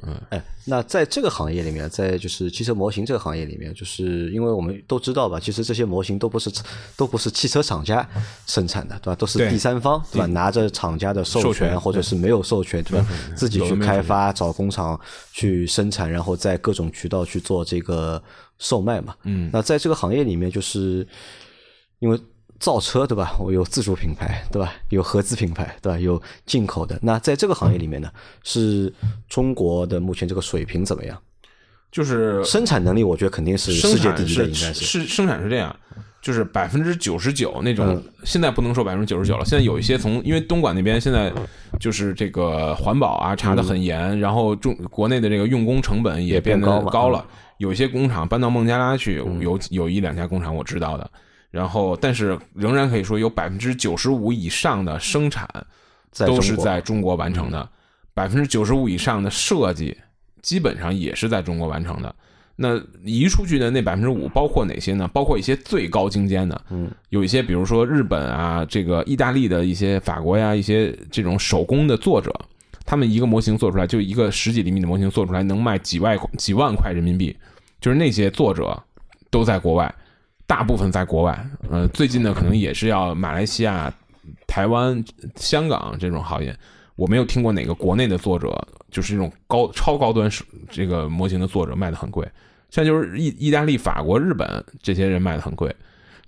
[0.05, 6.51] 嗯，哎，那在这个行业里面，在就是汽车模型这个行业里面，就是因为我们都知道吧，其实这些模型都不是
[6.97, 8.05] 都不是汽车厂家
[8.47, 9.15] 生产的，对吧？
[9.15, 10.25] 都是第三方，对吧？
[10.25, 13.07] 拿着厂家的授权或者是没有授权，对吧？
[13.35, 14.99] 自己去开发，找工厂
[15.31, 18.21] 去生产，然后在各种渠道去做这个
[18.57, 19.15] 售卖嘛。
[19.23, 21.07] 嗯，那在这个行业里面，就是
[21.99, 22.19] 因为。
[22.63, 23.35] 造车对吧？
[23.39, 24.73] 我有自主品牌对吧？
[24.87, 25.99] 有合资品牌对吧？
[25.99, 26.97] 有进口的。
[27.01, 28.09] 那在这个行业里面呢，
[28.41, 28.91] 是
[29.27, 31.19] 中国的目前这个水平怎么样？
[31.91, 35.75] 就是生产能力，我觉得肯定是世界第一的，应该是是生产是这样，
[36.21, 38.01] 就是百分之九十九那种。
[38.23, 41.33] 现在不能说百分之九十九了，现在有一些从因为东莞那边现在
[41.81, 47.25] 就是这个环保啊查的很严，然后中国内的这个用工成本也变得高了，
[47.57, 51.11] 有一些工厂搬到孟加拉去，有有一两家工厂我知道的。
[51.53, 55.47] 然后，但是仍然可以说有百分之九十五以上的生产
[56.25, 57.69] 都是在中国完成的，
[58.11, 59.95] 百分之九十五以上的设计
[60.41, 62.15] 基本上也是在中国完成的。
[62.55, 65.07] 那移出去的那百分之五包括哪些呢？
[65.13, 72.33] 包括一些最高精尖的，嗯，有一些比如说日本啊，这个意大利的一些法国呀，一些这种手工的作者，
[72.83, 77.37] 他们一个模型做出来就一个十几厘米的模型做出来能卖几万几万块人民币，
[77.79, 78.75] 就是那些作者
[79.29, 79.93] 都在国外。
[80.53, 83.91] 大部分在国外，呃，最近呢可能也是要马来西亚、
[84.45, 85.03] 台湾、
[85.35, 86.55] 香港这种行业。
[86.95, 88.55] 我没有听过哪个国内的作者，
[88.91, 90.29] 就是这种高超高端
[90.69, 92.23] 这个模型的作者卖的很贵。
[92.69, 95.75] 现在就是意意大利、法国、日本这些人卖的很贵，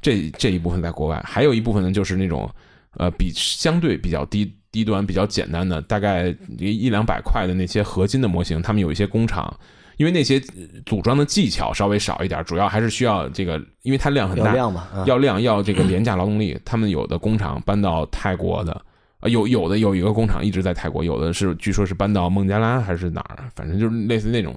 [0.02, 2.50] 这这一部分在国外，还有一部分呢就是那种
[2.98, 9.56] 呃比相对比较低低端、比较简单的，大概一两百块的那些合金的模型，他们有一些工厂。
[9.98, 10.40] 因为那些
[10.86, 16.60] 组装的技巧稍微少一点，主要还是需要这个，因为它量很大，要量嘛，要量要这个廉价劳动力。
[16.66, 18.74] 他们有的工厂搬到泰国的，
[19.22, 24.54] 啊，有有的有一个工厂一直在泰国，有的是据说是搬到孟加拉还是哪儿，反正就是类似那种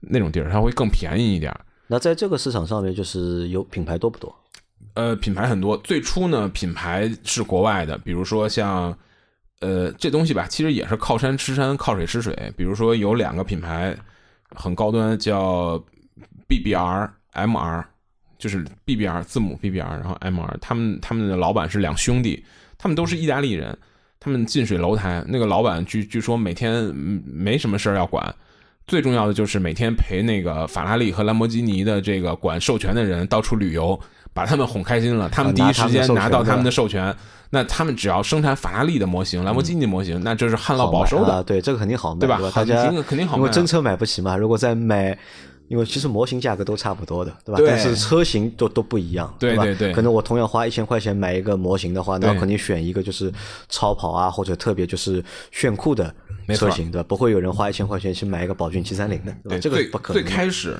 [0.00, 1.54] 那种地儿，它会更便宜一点。
[1.86, 4.34] 那在这个市场上面，就是有品牌多不多？
[4.94, 5.76] 呃，品牌很多。
[5.78, 8.92] 最初呢，品牌是国外的，比如说像
[9.60, 12.52] 呃这东西吧，其实也是靠山吃山，靠水吃水。
[12.56, 13.96] 比如说有两个品牌。
[14.54, 15.82] 很高端，叫
[16.48, 17.84] BBR MR，
[18.38, 22.44] 就是 BBR 字母 BBR，然后 MR，他们他们的老板是两兄弟，
[22.76, 23.76] 他们都是意大利人，
[24.18, 25.24] 他们近水楼台。
[25.28, 28.34] 那个老板据据说每天没什么事儿要管，
[28.86, 33.98] 最重要的就是每天陪那个法拉利和兰博基尼的这个管授权的人到处旅游，
[34.32, 37.14] 把他们哄开心了，他们第一时间拿到他们的授权。
[37.52, 41.42] 那他们只要生产法拉利的模型、兰博基尼模型，那就是旱涝保收的。
[41.42, 42.38] 对，这个肯定好卖，对吧？
[42.54, 44.36] 大家肯定好卖，因为真车买不起嘛。
[44.36, 45.18] 如果再买，
[45.66, 47.58] 因为其实模型价格都差不多的，对吧？
[47.58, 47.68] 对。
[47.68, 49.92] 但是车型都都不一样，对对对。
[49.92, 53.32] 可能我同样花一千块钱买一个模型的话，那肯定选一个就是
[53.68, 55.20] 超跑啊，或者特别就是
[55.50, 56.14] 炫酷的
[56.54, 57.06] 车型，对吧？
[57.08, 59.58] 不会有人花一千块钱去买一个宝骏七三零的，对吧？
[59.60, 60.22] 这个不可能。
[60.22, 60.76] 最开始，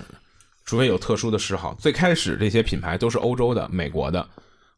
[0.71, 4.25] 除非有特殊的嗜好，最开始这些品牌都是欧洲的、美国的，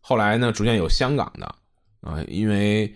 [0.01, 1.45] 后来呢，逐渐有香港的。
[2.01, 2.91] 啊，因为，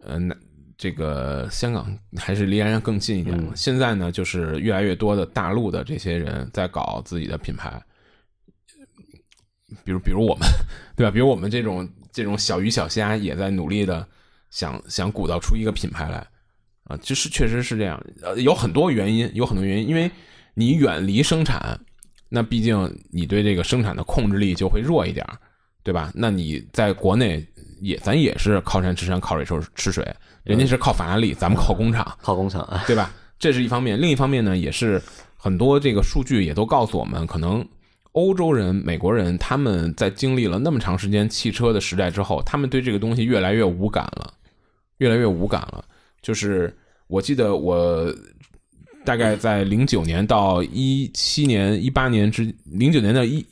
[0.00, 0.34] 呃，那
[0.76, 3.40] 这个香港还是离安阳更近一点。
[3.54, 7.80] 现在呢，就是越来越多的大陆的这些人在搞自己的品牌，
[9.84, 10.48] 比如，比如我们，
[10.96, 11.12] 对吧？
[11.12, 14.04] 比如我们这种这种小鱼小虾，也在努力的
[14.50, 16.26] 想想鼓捣出一个品牌来。
[16.82, 18.04] 啊，就是确实是这样。
[18.22, 20.10] 呃，有很多原因，有很多原因，因为
[20.54, 21.78] 你远离生产，
[22.28, 25.26] 那毕竟你对这个生产的控制力就会弱一点，
[25.82, 26.12] 对吧？
[26.14, 27.46] 那你在国内。
[27.80, 30.02] 也，咱也是靠山吃山，靠水吃吃水。
[30.42, 33.12] 人家是靠法拉利，咱们靠工厂，靠工厂，对吧？
[33.38, 34.00] 这是一方面。
[34.00, 35.02] 另一方面呢，也是
[35.36, 37.66] 很多这个数据也都告诉我们，可能
[38.12, 44.32] 欧洲人、美国人他们在经历了那么长时间汽车的时代之后，他们对这个东西越来越无感了，
[44.98, 45.84] 越来越无感了。
[46.22, 46.74] 就是
[47.06, 48.10] 我记得我
[49.04, 53.44] 大概在零九年到一七年、一八年之零九年到一。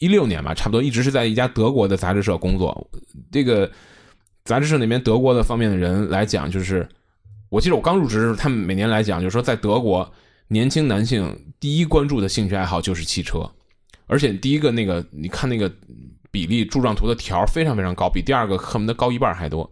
[0.00, 2.88] 一六年吧，差不多一直是在一家德国的杂志社工作。
[3.32, 3.68] 这个
[4.44, 6.88] 杂志社那边德国的方面的人来讲，就是
[7.48, 10.08] 我记得我刚入职的时候，他们每年来讲，就是说在德国，
[10.46, 13.50] 年轻男性第一关注的兴趣爱好就是汽车，
[14.06, 15.68] 而且第一个那个你看那个
[16.30, 19.68] 比例柱状图的条非常非常高，比第二个恨不得高一半还多。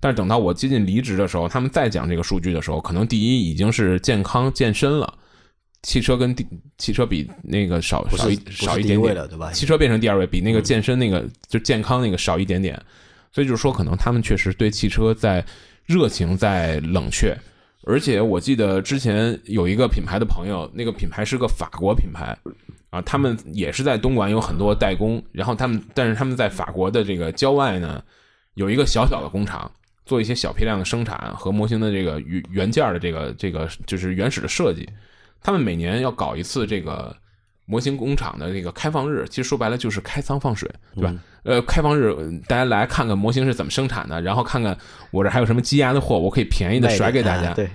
[0.00, 5.18] 但是等到我接近离职的时候，他们再讲这个数据的时候，可能第一已经是健康健身了。
[5.82, 6.36] 汽车跟
[6.76, 9.50] 汽车比那个少少一少一点点，对吧？
[9.50, 12.78] 汽车变成第二位，比那个健身那个就健康那个少一点点，
[13.32, 15.42] 所以就是说，可能他们确实对汽车在
[15.86, 17.34] 热情在冷却，
[17.84, 22.36] 而且我记得之前有一个品牌的朋友，那个品牌是个法国品牌
[22.90, 28.02] 啊，他们也是在东莞有很多代工，然后他们但是他们在法国的这个郊外呢，
[28.52, 29.72] 有一个小小的工厂，
[30.10, 34.84] 做一些小批量的生产和模型的这个原原件的这个这个就是原始的设计。
[35.40, 37.16] 他们每年要搞一次这个
[37.64, 41.14] 模型工厂的这个开放日，其实说白了就是开仓放水，对吧？
[41.44, 42.12] 呃，开放日
[42.48, 44.76] 大家来看看模型是怎么生产的，然后看看
[45.12, 47.54] 我这还有什么积压的货，我可以便宜的甩给大家。
[47.54, 47.70] 对，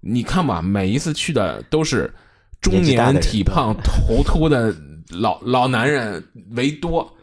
[0.00, 2.12] 你看吧，每一次去的都是
[2.60, 4.74] 中年体胖头秃的
[5.08, 6.20] 老老男人
[6.56, 7.15] 为多，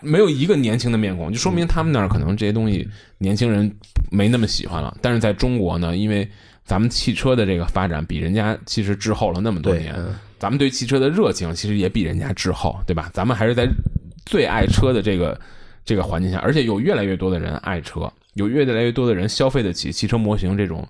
[0.00, 2.88] 没有一个年轻的面孔，就说明他们那儿可能这些东西
[3.18, 3.70] 年轻人
[4.10, 4.96] 没那么喜欢了。
[5.02, 6.28] 但是在中国呢，因为
[6.64, 9.94] 咱们汽车的这个发展比人家其实滞后了那么多年，
[10.38, 13.10] 咱们对汽车的热情其实也比人家滞后，对吧？
[13.12, 13.66] 咱们还是在
[14.26, 15.40] 最爱车的这个
[15.84, 20.86] 这个环境下，而且有越来越多的人爱车，有越来越多的人消费得起汽车模型这种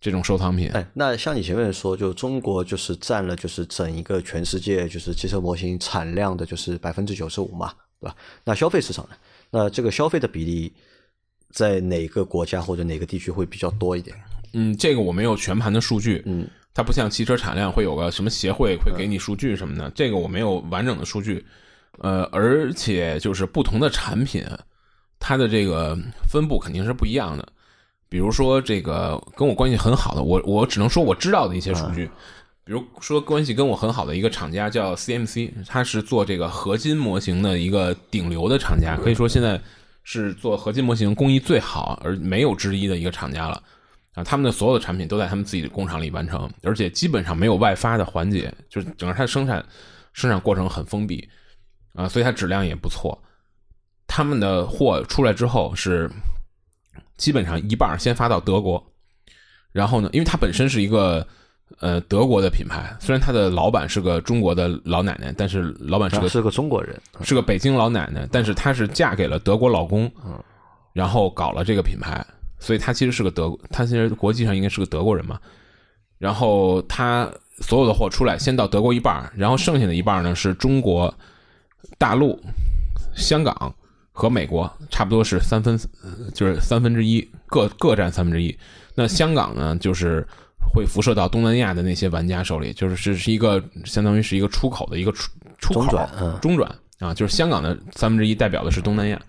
[0.00, 0.70] 这种收藏品。
[0.74, 7.72] 哎，那像你前面说，就中国就是占了就是整一个全世界就是汽车模型产量的就是百分之九十五嘛，
[8.04, 8.16] 对吧？
[8.44, 9.16] 那消费市场呢？
[9.50, 10.70] 那这个消费的比例
[11.50, 14.14] 在哪个国家或者哪个地区会比较多一点？
[14.52, 21.44] 嗯，这个我没有全盘的数据，嗯，它不像汽车产量会有个什么协会会给你数据什么的，这个我没有完整的数据，
[22.00, 24.44] 呃，而且就是不同的产品，
[25.18, 25.96] 它的这个
[26.28, 27.48] 分布肯定是不一样的。
[28.08, 32.08] 比如说这个跟我关系很好的，我我只能说我知道的一些数据，
[32.64, 39.60] 比如说关系跟我很好的一个厂家叫 CMC，它是做这个合金模型的一个顶流的厂家，可以说现在
[40.02, 43.62] 是做合金模型工艺最好而没有之一的一个厂家了。
[44.14, 49.64] 啊，他们的所有的产品都在他们自己的工厂里完成，而且基本上没有外发的环节，就是整个它的生产
[50.12, 51.28] 生产过程很封闭，
[51.94, 53.20] 啊，所以它质量也不错。
[54.06, 56.08] 他们的货出来之后是
[57.16, 58.92] 基本上一半先发到德国，
[59.72, 61.26] 然后呢，因为它本身是一个
[61.80, 70.42] 呃德国的品牌，虽然它的老板是个中国的老奶奶，但是老板是个是个中国人，是个北京老奶奶，但是她是嫁给了德国老公，嗯
[70.92, 72.24] 然后搞了这个品牌。
[72.60, 75.38] 所以她其实是个德，她其实国际上应该是个德国人嘛。
[76.18, 81.12] 然后她所有的货出来，先到德国一半，然后剩下的一半呢是中国
[81.98, 82.40] 大陆、
[83.14, 83.74] 香港
[84.12, 85.78] 和美国，差不多是三分，
[86.32, 88.56] 就是三分之一，各各占三分之一。
[88.94, 90.26] 那香港呢，就是
[90.74, 95.86] 会辐射到东南亚的那些玩家手里，就是是是一个相当于是一个出口的一个出出口
[96.42, 99.20] 中转啊，就是香港的三分之一代表的是东南亚。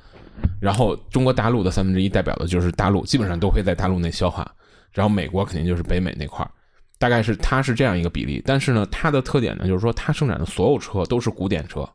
[0.60, 4.50] 然后中国大陆的三分之一代表的就是大陆，基本上都会在大陆内消化。
[4.92, 6.50] 然后美国肯定就是北美那块儿，
[6.98, 8.42] 大概是它是这样一个比例。
[8.46, 11.88] 但是呢，它的特点呢，就是说它生产的所有车都是古典车，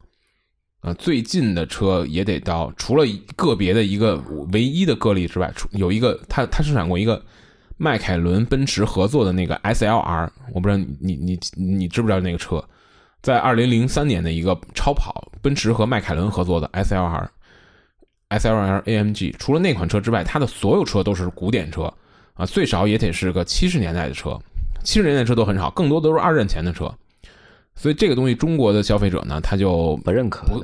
[0.81, 3.05] 啊，最近的车也得到，除了
[3.37, 4.17] 个别的一个
[4.53, 7.23] 唯一的个例之外，有一个它它生产过一个
[7.83, 12.63] 迈凯伦奔驰合作的那个 SLR，我不知道你你你你知不知道那个车，
[13.23, 17.27] 在二零零三年的一个超跑，奔驰和迈凯伦合作的 SLR。
[18.29, 21.93] SLR AMG 除了那款车之外，它的所有车都是古典车
[22.35, 24.39] 啊，最少也得是个七十年代的车，
[24.85, 26.95] 七十年代车都很少，更多都是二战前的车。
[27.75, 30.63] 所以这个东西，中国的消费者呢，他就不认可，不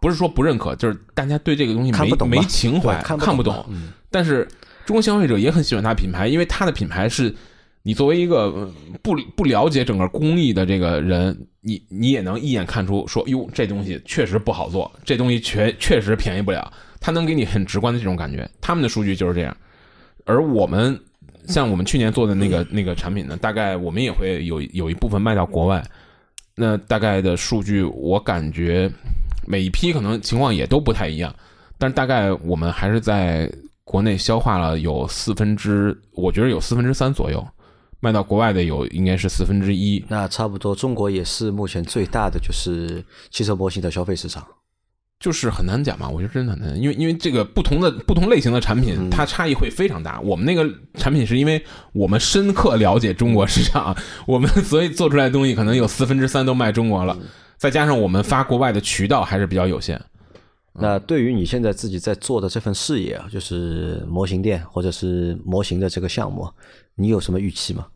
[0.00, 3.64] 不是说不认可，就是大家对这个东西没没情怀，看不懂。
[4.10, 4.46] 但是
[4.88, 7.34] 中国消费者也很喜欢它品牌，因为它的品牌是
[7.82, 8.72] 你作为一个
[9.02, 16.72] 不不了解整个工艺的这个人，你你也能一眼看出，说哟，这东西确实不好做，这东西确确实便宜不了。
[17.00, 19.54] 它能给你很直观的这种感觉，他们的数据就是这样。
[20.24, 20.98] 而我们
[21.48, 25.84] 像我们去年做的那个那个产品呢，大概我们也会有有一部分卖到国外。
[26.54, 28.90] 那大概的数据，我感觉
[29.46, 31.34] 每一批可能情况也都不太一样，
[31.76, 33.52] 但是大概我们还是在
[33.88, 37.42] 国内消化了有四分之，我觉得有四分之三左右，
[38.00, 40.04] 卖到国外的有应该是四分之一。
[40.08, 44.46] 那差不多，中国也是目前最大的就是汽车模型的消费市场。
[45.18, 50.20] 就是很难讲嘛，我觉得真的很难，因为因为这个不同的不同类型的产品，它差异会非常大。
[50.20, 50.68] 我们那个
[50.98, 51.64] 产品是因为
[51.94, 53.96] 我们深刻了解中国市场，
[54.28, 57.18] 我们所以做出来的东西可能有四分之三都卖中国了，
[57.56, 59.98] 再加上我们发国外的渠道还是比较有限。
[60.80, 66.48] 那对于你现在自己在做的这份事业啊，就是模型店或者是模型的这个项目，
[66.94, 67.86] 你有什么预期吗？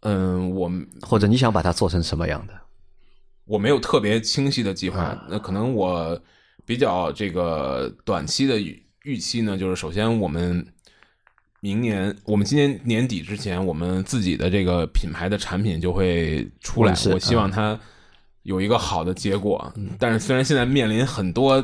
[0.00, 0.70] 嗯，我
[1.02, 2.54] 或者你想把它做成什么样的？
[3.44, 6.20] 我没有特别清晰的计划，那可能我
[6.64, 8.58] 比较这个短期的
[9.02, 10.64] 预期呢，就是首先我们
[11.60, 17.78] 明年，我们今年年底之前，我们自己的这个品牌的产品就会出来，我希望它
[18.42, 19.72] 有一个好的结果。
[19.98, 21.54] 但是虽然现在面临很多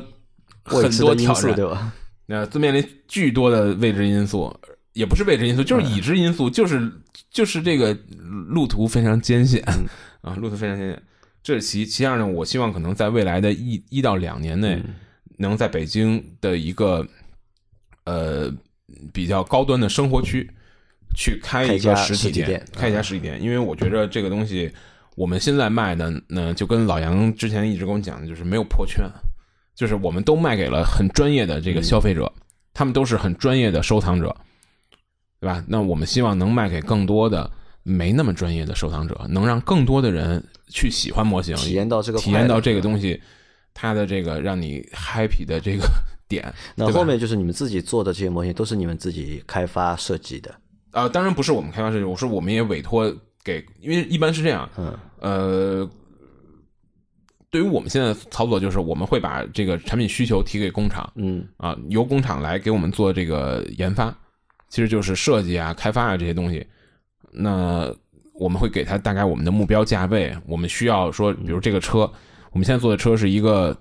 [0.64, 1.92] 很多挑战，对吧？
[2.26, 4.54] 那面临巨多的未知因素，
[4.92, 6.92] 也不是未知因素，就是已知因素，就是
[7.30, 7.96] 就是这个
[8.48, 9.62] 路途非常艰险
[10.20, 11.02] 啊，路途非常艰险。
[11.42, 14.78] 这是其其二呢，我希望可能在未来的一一到两年内，
[15.38, 17.06] 能在北京的一个
[18.04, 18.52] 呃
[19.12, 20.50] 比较高端的生活区
[21.16, 24.70] 去开一个实体店，开一家实体店，因为我觉着这个东西
[25.18, 29.04] 我们现在卖的呢，就跟老杨之前一直跟我讲的，就是没有破圈，
[29.74, 32.32] 就是我们都卖给了很专业的这个消费者，
[32.72, 34.34] 他们都是很专业的收藏者，
[35.40, 35.64] 对吧？
[35.66, 37.50] 那我们希望能卖给更多的
[37.82, 43.20] 没那么专业的收藏者，能让更多的人去喜欢模型，体验到这个体验到这个东西，
[43.74, 45.84] 它的这个让你 happy 的这个
[46.28, 46.54] 点。
[46.76, 50.54] 那后面就是你们自己做的这些模型，都是你们自己开发设计的。
[50.92, 53.12] 啊，当然不是我们开发设计，我说我们也委托
[53.48, 55.90] 给，因为一般是这样，嗯，呃，
[57.50, 64.14] 对于我们现在操作，就是我们会把这个产品需求提给工厂，嗯，啊，由工厂来给我们做这个研发，
[64.68, 66.66] 其实就是设计啊、开发啊这些东西。
[67.32, 67.90] 那
[68.34, 72.00] 我们会给他大概我们的目标价位，我们需要说，比如这个车，
[72.52, 73.74] 我们现在做的车是一个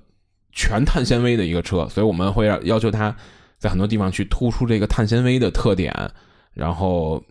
[0.54, 3.14] 全碳纤维的一个车，所以我们会要要求它
[3.58, 5.94] 在很多地方去突出这个碳纤维的特点。
[6.54, 7.24] 然后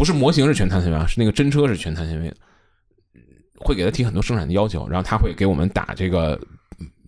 [0.00, 2.36] 不是模型是全碳纤维啊，是那个真车是全碳纤维的，
[3.58, 6.40] 会给他提很多生产的要求，然后他会给我们打这个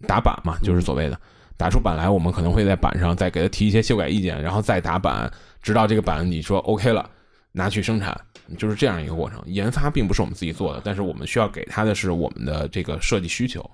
[0.07, 1.19] 打板嘛，就是所谓的
[1.57, 5.33] 打出板来，我们可能会在板上再给他提一些修改意见，然后再打板，
[5.63, 7.09] 直到这个板你说 OK 了，
[7.53, 8.15] 拿去生产，
[8.59, 9.43] 就是这样一个过程。
[9.47, 13.65] 研发并不是我们自己做的，但是我们需要给他的是我们的这个设计需求。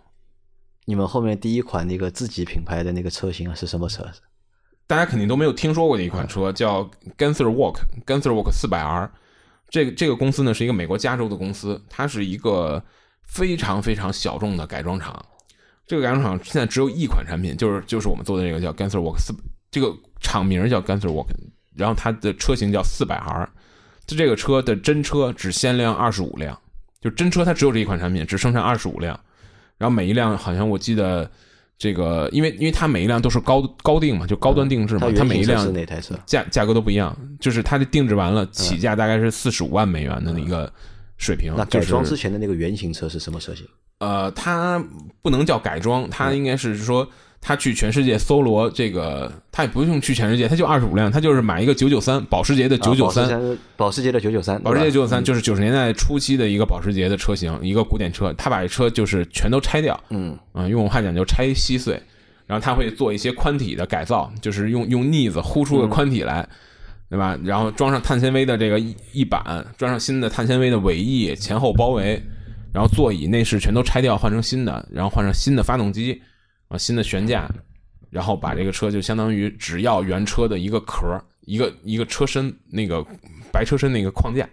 [0.84, 4.08] 你们后面第一款那个自己品牌的那个车型是什么车？
[4.88, 6.82] 大家肯定都没有听说过的一款车，叫
[7.18, 9.10] Ganther Walk，Ganther Walk 四百 R。
[9.68, 12.82] 这个这个公司呢是一个美国加州的公司，它是一个
[13.22, 15.22] 非常非常小众的改装厂。
[15.86, 19.34] 这个改装厂现在只有一款产品，就是就是我们做的这个叫 Ganther Walk 四，
[19.70, 21.26] 这个厂名叫 Ganther Walk，
[21.76, 23.46] 然后它的车型叫四百 R。
[24.06, 26.58] 就这个车的真车只限量二十五辆，
[27.02, 29.20] 就真车它只有这一款产品，只生产二十五辆，
[29.76, 31.30] 然后每一辆好像我记得。
[31.78, 40.72] 这个，因为因为它每一辆都是高高定嘛，就高端定制嘛，它每一辆是哪台车价价格都不一样，就是它的定制完了起价大概是四十五万美元的一个
[41.16, 41.54] 水平。
[41.56, 43.64] 那改装之前的那个原型车是什么车型？
[44.00, 44.84] 呃，它
[45.22, 47.08] 不能叫改装，它应该是说。
[47.40, 58.32] 他去全世界搜罗这个，他也不用去全世界，他就二十五辆，他就是买一个九九三保时捷的九九三，保时捷的九九三，保时捷九九三就是九十年代初期的一个保时捷的车型，一个古典车。
[58.34, 62.00] 他把这车就是全都拆掉，嗯啊，用我话讲就拆稀碎，
[62.46, 66.46] 然后他会做一些宽体的改造，就是用用腻子呼出个宽体来，
[67.08, 67.38] 对吧？
[67.44, 68.78] 然后装上碳纤维的这个
[69.12, 72.20] 翼板，装上新的碳纤维的尾翼，前后包围，
[72.72, 76.20] 然后座椅内饰全都拆掉，换成新的，然后换上新的发动机。
[76.68, 77.50] 啊，新的悬架，
[78.10, 83.04] 然后把这个车就相当于只要原车的一个壳，一个一个车身那个
[83.52, 84.48] 白车身那个框架，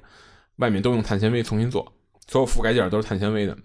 [0.58, 1.92] 外面都用碳纤维重新做，
[2.28, 3.58] 所有覆盖件都是碳纤维的。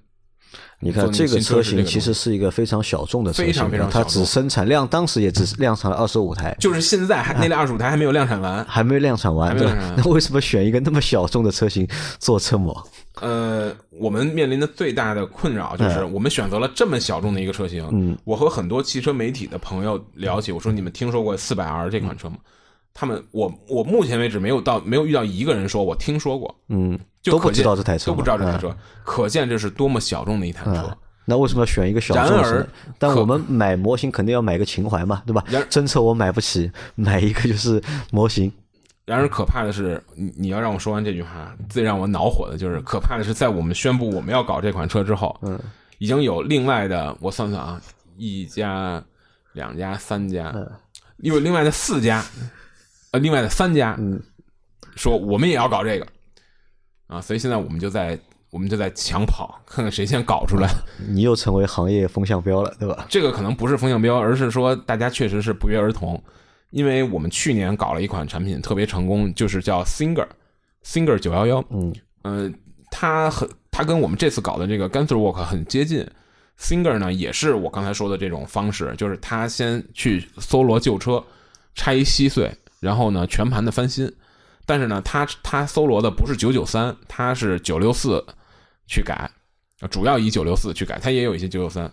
[0.80, 9.94] 你看这个车型其实是一个非常小众的车型，非常非常它只生产量当时也只量产了二十五台，就是现在还那辆二十五台还没有量产完，还没有量产完，对吧？
[9.96, 11.86] 那为什么选一个那么小众的车型
[12.18, 12.88] 做车模？
[13.20, 17.86] 呃，我们面临的最大的困扰就是我们选择了这么小众的一个车型。
[17.92, 22.36] 嗯，我和很多汽车媒体的朋友聊起，我说你们听说过四百 R 这款车吗？
[23.00, 26.54] 他们，我我目前为止没有到没有遇到一个人说我听说过。
[26.68, 30.94] 嗯，都不知道这台车，都不知道这台车，可见这是多么小众的一台车。
[31.24, 32.68] 那为什么要选一个小众的？
[32.98, 35.42] 但我们买模型肯定要买个情怀嘛，对吧？
[35.70, 38.52] 真车我买不起，买一个就是模型。
[39.06, 45.58] 然而可怕的是，你你要让我说完这句话，最让我恼火的就是可怕的是，在我们宣布我们要搞这款车之后，嗯，
[45.96, 47.80] 已经有另外的，我算算啊，
[48.18, 49.02] 一家、
[49.54, 50.54] 两家、三家，
[51.18, 52.24] 有另外的四家，
[53.12, 54.20] 呃，另外的三家，嗯，
[54.96, 56.06] 说我们也要搞这个，
[57.06, 58.18] 啊，所以现在我们就在
[58.50, 60.68] 我们就在抢跑，看看谁先搞出来。
[61.08, 63.06] 你又成为行业风向标了，对吧？
[63.08, 66.22] 这个可能不是风向标，而是说大家确实是不约而同。
[66.70, 71.92] 因为我们去年搞了一款产品特别成功，就是叫 Singer，Singer 九幺幺，嗯，
[72.22, 72.52] 呃，
[72.92, 76.06] 它很，它跟我们这次搞的这个 Ganther Walk 很接近。
[76.56, 81.20] Singer 呢，也是我刚才说的这种方式，就是他先去搜罗旧车，
[81.74, 82.48] 拆稀碎，
[82.80, 84.12] 然后呢全盘的翻新。
[84.66, 88.24] 但是呢，他他搜罗的不是九九三，他是九六四
[88.86, 89.30] 去改，
[89.90, 91.92] 主要以九六四去改，他也有一些九九三。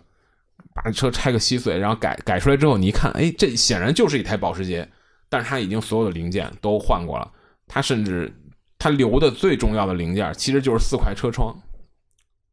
[0.73, 4.87] 把车拆个稀碎，然后改改出来之后，你一看，哎，这显然就是一台保时捷，
[5.27, 7.31] 但是它已经所有的零件都换过了。
[7.67, 8.31] 它甚至
[8.77, 11.55] 它留的最重要的零件，其实就是四块车窗，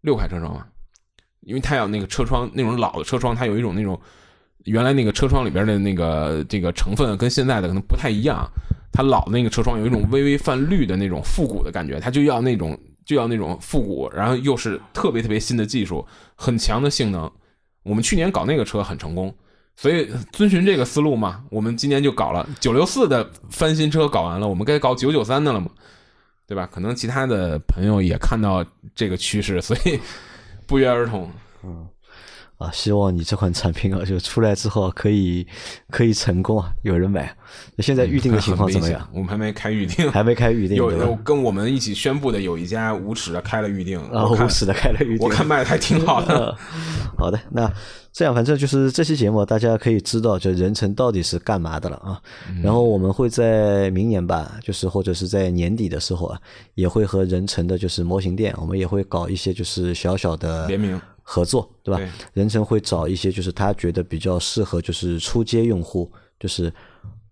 [0.00, 0.66] 六块车窗嘛，
[1.40, 4.00] 因为它有那个车窗那种老的车窗，它有一种那种
[4.64, 8.46] 原来那个车窗里边的那个这个成分跟现在的可能不太一样，
[8.92, 17.30] 它老的那个车窗有一种微微泛绿的那种复古的感觉，它就要那种就要那种复古，然后又是特别特别新的技术，很强的性能。
[17.82, 19.34] 我们去年搞那个车很成功，
[19.76, 25.68] 所以遵循这个思路嘛，我们今年就搞了九六四的翻新车搞完了，我们该搞九九三的了嘛，
[26.46, 26.66] 对吧？
[26.72, 28.64] 可能其他的朋友也看到
[28.94, 30.00] 这个趋势，所以
[30.66, 31.30] 不约而同。
[32.58, 35.46] 啊，希望你这款产品啊，就出来之后可以
[35.90, 37.34] 可以成功啊，有人买。
[37.76, 39.08] 那现在预定的情况怎么样？
[39.12, 40.76] 我 们还没开预定，还没开预定。
[40.76, 46.56] 有有跟我们一起宣布的有一家无耻的开了预定，啊，无耻的开了预定，我看卖的还挺好的。
[47.18, 47.70] 好的，那
[48.12, 52.20] 这样反正就是这期节目，大家可以知道，就人成到底是干嘛的了啊。
[52.62, 56.40] 然后我们会在明年吧，就是或者是在年底的时候啊，
[56.74, 61.00] 也会和人成的就是模型店，我们也会搞一些就是小小的联名。
[61.24, 61.98] 合作对吧？
[62.34, 66.72] 人成会找一些就是他觉得比较适合就是出街用户就是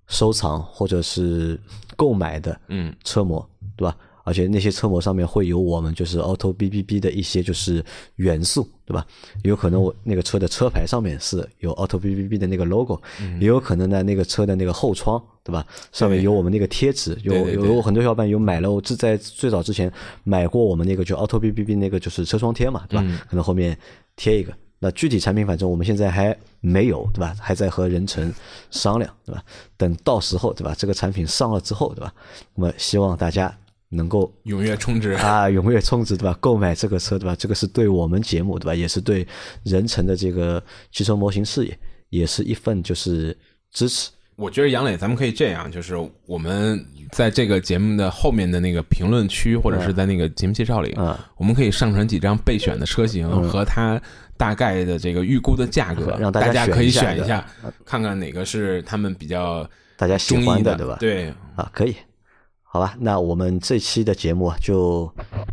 [0.08, 1.60] 收藏或者是
[1.96, 3.46] 购买的嗯车模
[3.76, 3.96] 对吧？
[4.24, 7.84] 而且那些车模上面会有我们就是 Auto B B B 的一些就是
[8.16, 9.06] 元素对吧？
[9.42, 13.00] 有可能我那个车的车牌上面是有 Auto B B B 的那个 logo，
[13.40, 15.66] 也有可能呢那个车的那个后窗对吧？
[15.92, 19.92] 上面有我们那个贴纸，有有很多小伙伴有买了，我是在最早之前
[20.24, 23.20] 买过我们那个就 Auto B B B 那个就是车窗贴嘛对吧？
[23.28, 23.76] 可能后面
[24.16, 24.52] 贴一个。
[24.78, 27.36] 那具体产品反正我们现在还没有对吧？
[27.40, 28.32] 还在和任成
[28.70, 29.42] 商量对吧？
[29.76, 30.74] 等到时候对吧？
[30.76, 32.12] 这个产品上了之后对吧？
[32.54, 33.56] 我们希望大家。
[33.92, 36.36] 能够踊跃充值啊，踊跃充值对吧？
[36.40, 37.36] 购买这个车对吧？
[37.38, 38.74] 这个是对我们节目对吧？
[38.74, 39.26] 也是对
[39.64, 41.78] 人成的这个汽车模型事业，
[42.08, 43.36] 也是一份就是
[43.70, 44.10] 支持。
[44.36, 45.94] 我觉得杨磊，咱们可以这样，就是
[46.24, 46.82] 我们
[47.12, 50.96] 在这个节目的后面的那个评论区，或者是在那个节目介绍里，
[51.36, 54.00] 我们可以上传几张备选的车型和它
[54.38, 57.46] 大概的这个预估的价格，让大家可以选一下，
[57.84, 60.96] 看看哪个是他们比较大家喜欢的，对吧？
[60.98, 61.94] 对啊，可以。
[62.72, 65.12] 好吧，那我们这期的节目就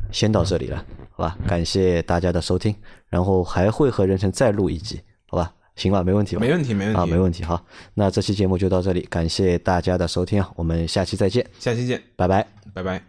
[0.10, 1.38] 先到这里了，好吧？
[1.46, 2.74] 感谢大家的收听，
[3.10, 5.54] 然后还会和任晨再录一集，好吧？
[5.76, 6.40] 行吧，没问题吧？
[6.40, 7.44] 没问题，没问题啊，没问题。
[7.44, 7.62] 好，
[7.94, 13.09] 那这期节目就到这里，感谢大家的收听啊，我们下期再见，下期见，拜拜，拜拜。